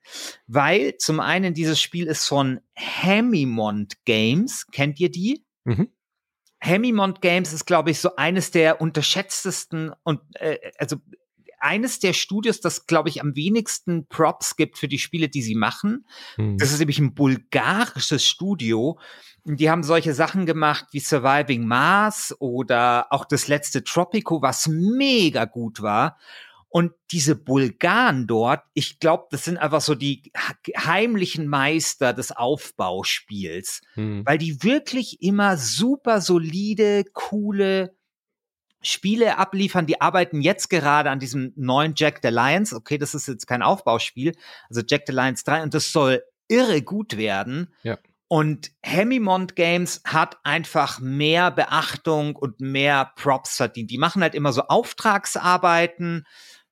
[0.47, 4.67] Weil zum einen dieses Spiel ist von Hemimont Games.
[4.71, 5.45] Kennt ihr die?
[5.65, 5.89] Mhm.
[6.67, 10.97] Hemimont Games ist, glaube ich, so eines der unterschätztesten und äh, also
[11.59, 15.55] eines der Studios, das, glaube ich, am wenigsten Props gibt für die Spiele, die sie
[15.55, 16.07] machen.
[16.37, 16.59] Hm.
[16.59, 18.99] Das ist nämlich ein bulgarisches Studio.
[19.45, 24.67] Und Die haben solche Sachen gemacht wie Surviving Mars oder auch das letzte Tropico, was
[24.69, 26.19] mega gut war.
[26.77, 30.31] Und diese Bulgaren dort, ich glaube, das sind einfach so die
[30.77, 34.27] heimlichen Meister des Aufbauspiels, Hm.
[34.27, 37.97] weil die wirklich immer super solide, coole
[38.83, 39.87] Spiele abliefern.
[39.87, 42.75] Die arbeiten jetzt gerade an diesem neuen Jack the Lions.
[42.75, 44.35] Okay, das ist jetzt kein Aufbauspiel,
[44.69, 47.73] also Jack the Lions 3 und das soll irre gut werden.
[47.85, 47.97] Ja.
[48.29, 53.91] Und Hemimont Games hat einfach mehr Beachtung und mehr Props verdient.
[53.91, 56.27] Die machen halt immer so Auftragsarbeiten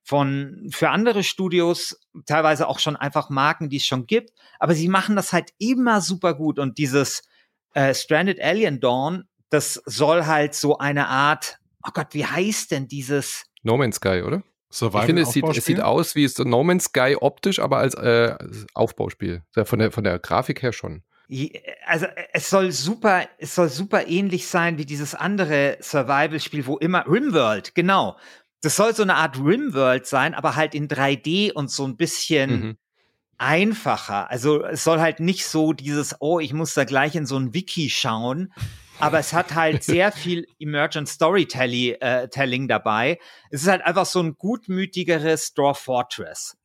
[0.04, 4.88] von für andere Studios, teilweise auch schon einfach Marken, die es schon gibt, aber sie
[4.88, 7.22] machen das halt immer super gut und dieses
[7.72, 12.86] äh, Stranded Alien Dawn, das soll halt so eine Art, oh Gott, wie heißt denn
[12.86, 14.42] dieses No Man's Sky, oder?
[14.70, 17.78] Ich Survival finde, es sieht, es sieht aus wie so No Man's Sky optisch, aber
[17.78, 18.36] als äh,
[18.74, 19.42] Aufbauspiel.
[19.64, 21.02] Von der, von der Grafik her schon.
[21.86, 27.06] Also es soll super, es soll super ähnlich sein wie dieses andere Survival-Spiel, wo immer
[27.06, 28.18] Rimworld, genau.
[28.64, 32.50] Das soll so eine Art Rimworld sein, aber halt in 3D und so ein bisschen
[32.50, 32.76] Mhm.
[33.38, 34.30] einfacher.
[34.30, 37.52] Also es soll halt nicht so dieses, oh, ich muss da gleich in so ein
[37.54, 38.52] Wiki schauen.
[39.00, 43.18] Aber es hat halt sehr viel Emergent Storytelling äh, dabei.
[43.50, 46.56] Es ist halt einfach so ein gutmütigeres Draw Fortress.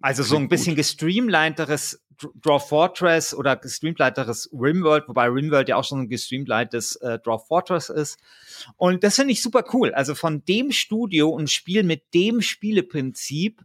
[0.00, 2.01] Also so ein bisschen gestreamlineteres Dr-
[2.42, 7.88] Draw Fortress oder gestreamlineteres Rimworld, wobei Rimworld ja auch schon ein gestreamlinetes äh, Draw Fortress
[7.88, 8.18] ist.
[8.76, 9.92] Und das finde ich super cool.
[9.94, 13.62] Also von dem Studio ein Spiel mit dem Spieleprinzip,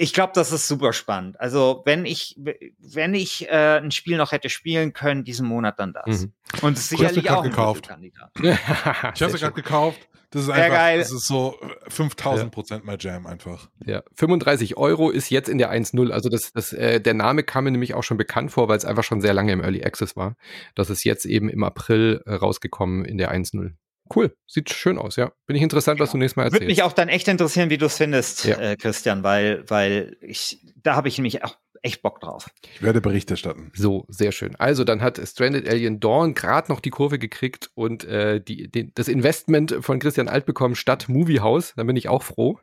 [0.00, 1.40] ich glaube, das ist super spannend.
[1.40, 2.38] Also wenn ich,
[2.78, 6.22] wenn ich äh, ein Spiel noch hätte spielen können, diesen Monat dann das.
[6.22, 6.32] Mhm.
[6.62, 7.88] Und es ist Cool, sicherlich grad auch ein gekauft.
[7.88, 8.30] Würfelkandidat.
[9.14, 9.98] Ich habe sie gerade gekauft.
[10.30, 10.98] Das ist Sehr einfach, geil.
[10.98, 13.70] das ist so 5000 Prozent mein Jam einfach.
[13.84, 16.10] Ja, 35 Euro ist jetzt in der 1.0.
[16.10, 18.84] Also das, das, äh, der Name kam mir nämlich auch schon bekannt vor, weil es
[18.84, 20.36] einfach schon sehr lange im Early Access war.
[20.76, 23.72] Das ist jetzt eben im April äh, rausgekommen in der 1.0.
[24.14, 25.32] Cool, sieht schön aus, ja.
[25.46, 26.68] Bin ich interessant, was du nächstes Mal Würde erzählst.
[26.78, 28.56] mich auch dann echt interessieren, wie du es findest, Ja.
[28.58, 32.50] äh, Christian, weil, weil ich, da habe ich nämlich auch echt Bock drauf.
[32.74, 33.70] Ich werde Bericht erstatten.
[33.74, 34.56] So, sehr schön.
[34.56, 38.90] Also, dann hat Stranded Alien Dawn gerade noch die Kurve gekriegt und äh, die, den,
[38.94, 41.74] das Investment von Christian Alt bekommen statt Moviehouse.
[41.76, 42.58] Da bin ich auch froh.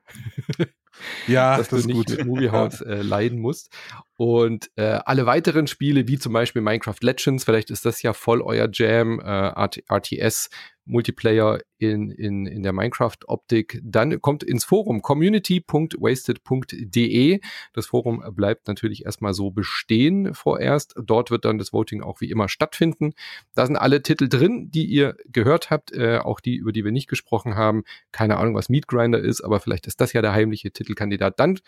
[1.28, 2.10] Ja, dass das du ist nicht gut.
[2.18, 3.72] mit Moviehouse äh, leiden musst.
[4.18, 8.42] Und äh, alle weiteren Spiele, wie zum Beispiel Minecraft Legends, vielleicht ist das ja voll
[8.42, 10.50] euer Jam, äh, RT RTS,
[10.86, 17.42] Multiplayer in, in, in der Minecraft-Optik, dann kommt ins Forum community.wasted.de.
[17.74, 20.96] Das Forum bleibt natürlich erstmal so bestehen vorerst.
[21.04, 23.14] Dort wird dann das Voting auch wie immer stattfinden.
[23.56, 26.92] Da sind alle Titel drin, die ihr gehört habt, äh, auch die, über die wir
[26.92, 27.84] nicht gesprochen haben.
[28.12, 31.40] Keine Ahnung, was Meat Grinder ist, aber vielleicht ist das ja der heimliche Titelkandidat.
[31.40, 31.60] Dann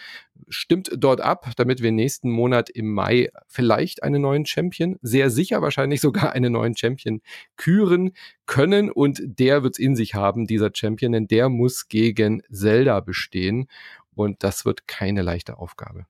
[0.48, 5.62] stimmt dort ab, damit wir nächsten Monat im Mai vielleicht einen neuen Champion, sehr sicher
[5.62, 7.22] wahrscheinlich sogar einen neuen Champion
[7.58, 8.14] küren
[8.46, 8.90] können.
[8.90, 13.68] Und der wird's in sich haben, dieser Champion, denn der muss gegen Zelda bestehen.
[14.16, 16.06] Und das wird keine leichte Aufgabe.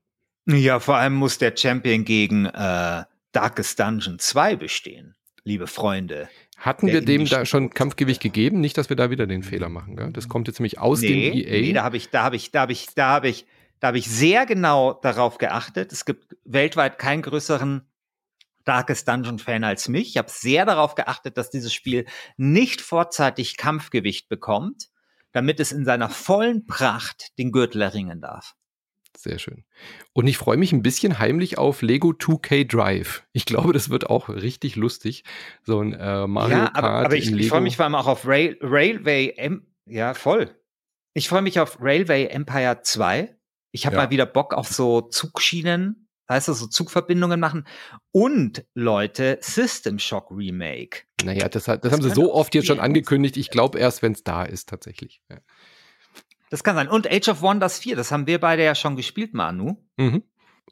[0.45, 3.03] Ja, vor allem muss der Champion gegen äh,
[3.34, 6.30] Darkest Dungeon 2 bestehen, liebe Freunde.
[6.57, 7.69] Hatten wir dem da schon.
[7.69, 8.59] Kampfgewicht gegeben?
[8.61, 9.95] Nicht, dass wir da wieder den Fehler machen.
[9.95, 10.11] Gell?
[10.11, 11.61] Das kommt jetzt nämlich aus nee, dem EA.
[11.61, 13.45] nee, da habe ich, da habe ich, da habe ich, da habe ich,
[13.80, 15.91] da habe ich sehr genau darauf geachtet.
[15.91, 17.88] Es gibt weltweit keinen größeren
[18.63, 20.09] Darkest Dungeon Fan als mich.
[20.09, 22.05] Ich habe sehr darauf geachtet, dass dieses Spiel
[22.36, 24.89] nicht vorzeitig Kampfgewicht bekommt,
[25.32, 28.55] damit es in seiner vollen Pracht den Gürtel erringen darf.
[29.17, 29.63] Sehr schön.
[30.13, 33.23] Und ich freue mich ein bisschen heimlich auf Lego 2K Drive.
[33.32, 35.23] Ich glaube, das wird auch richtig lustig.
[35.63, 38.05] So ein äh, Mario ja, Kart aber, aber ich, ich freue mich vor allem auch
[38.05, 39.65] auf Rail, Railway M.
[39.86, 40.55] Ja, voll.
[41.13, 43.36] Ich freue mich auf Railway Empire 2.
[43.72, 44.03] Ich habe Ja.
[44.03, 47.68] mal wieder Bock auf so Zugschienen, heißt das, so Zugverbindungen machen.
[48.11, 51.03] Und Leute, System Shock Remake.
[51.24, 53.38] naja, das, das, Das haben sie so oft jetzt schon angekündigt.
[53.38, 55.22] Ich glaube erst, wenn es da ist, tatsächlich.
[55.30, 55.38] Ja.
[56.49, 56.88] Das kann sein.
[56.88, 59.78] Und Age of Wonders 4, das haben wir beide ja schon gespielt, Manu.
[59.97, 60.24] Mhm.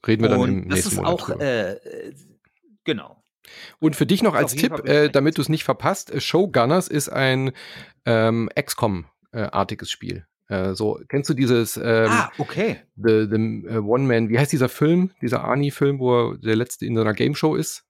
[0.08, 2.14] Reden wir dann im Und das nächsten ist Monat auch, äh, äh,
[2.84, 3.24] genau.
[3.80, 7.10] Und für dich noch als Tipp, äh, damit du es nicht verpasst, äh, Showgunners ist
[7.10, 7.52] ein
[8.06, 10.26] ähm, XCOM-artiges Spiel.
[10.48, 12.78] Äh, so, kennst du dieses ähm, ah, okay.
[12.96, 16.86] The, the äh, One Man, wie heißt dieser Film, dieser Arnie-Film, wo er der letzte
[16.86, 17.84] in so einer Game Show ist?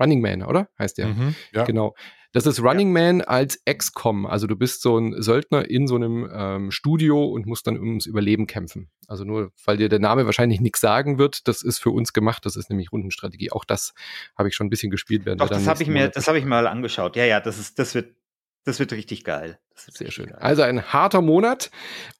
[0.00, 0.68] Running Man, oder?
[0.78, 1.08] Heißt der.
[1.08, 1.64] Mhm, ja.
[1.64, 1.94] Genau.
[2.32, 4.24] Das ist Running Man als XCOM.
[4.24, 8.06] Also du bist so ein Söldner in so einem ähm, Studio und musst dann ums
[8.06, 8.88] Überleben kämpfen.
[9.08, 12.46] Also nur, weil dir der Name wahrscheinlich nichts sagen wird, das ist für uns gemacht.
[12.46, 13.50] Das ist nämlich Rundenstrategie.
[13.50, 13.94] Auch das
[14.38, 15.26] habe ich schon ein bisschen gespielt.
[15.26, 17.16] werden Doch, das habe ich mir, das habe ich mal angeschaut.
[17.16, 18.14] Ja, ja, das ist, das wird,
[18.64, 19.58] Das wird richtig geil.
[19.86, 20.26] Wird sehr schön.
[20.26, 20.38] Geil.
[20.38, 21.70] Also ein harter Monat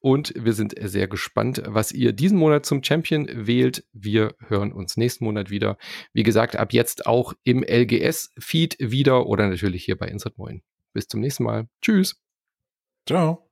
[0.00, 3.84] und wir sind sehr gespannt, was ihr diesen Monat zum Champion wählt.
[3.92, 5.76] Wir hören uns nächsten Monat wieder.
[6.12, 10.62] Wie gesagt, ab jetzt auch im LGS-Feed wieder oder natürlich hier bei Insert Moin.
[10.92, 11.68] Bis zum nächsten Mal.
[11.82, 12.20] Tschüss.
[13.06, 13.49] Ciao.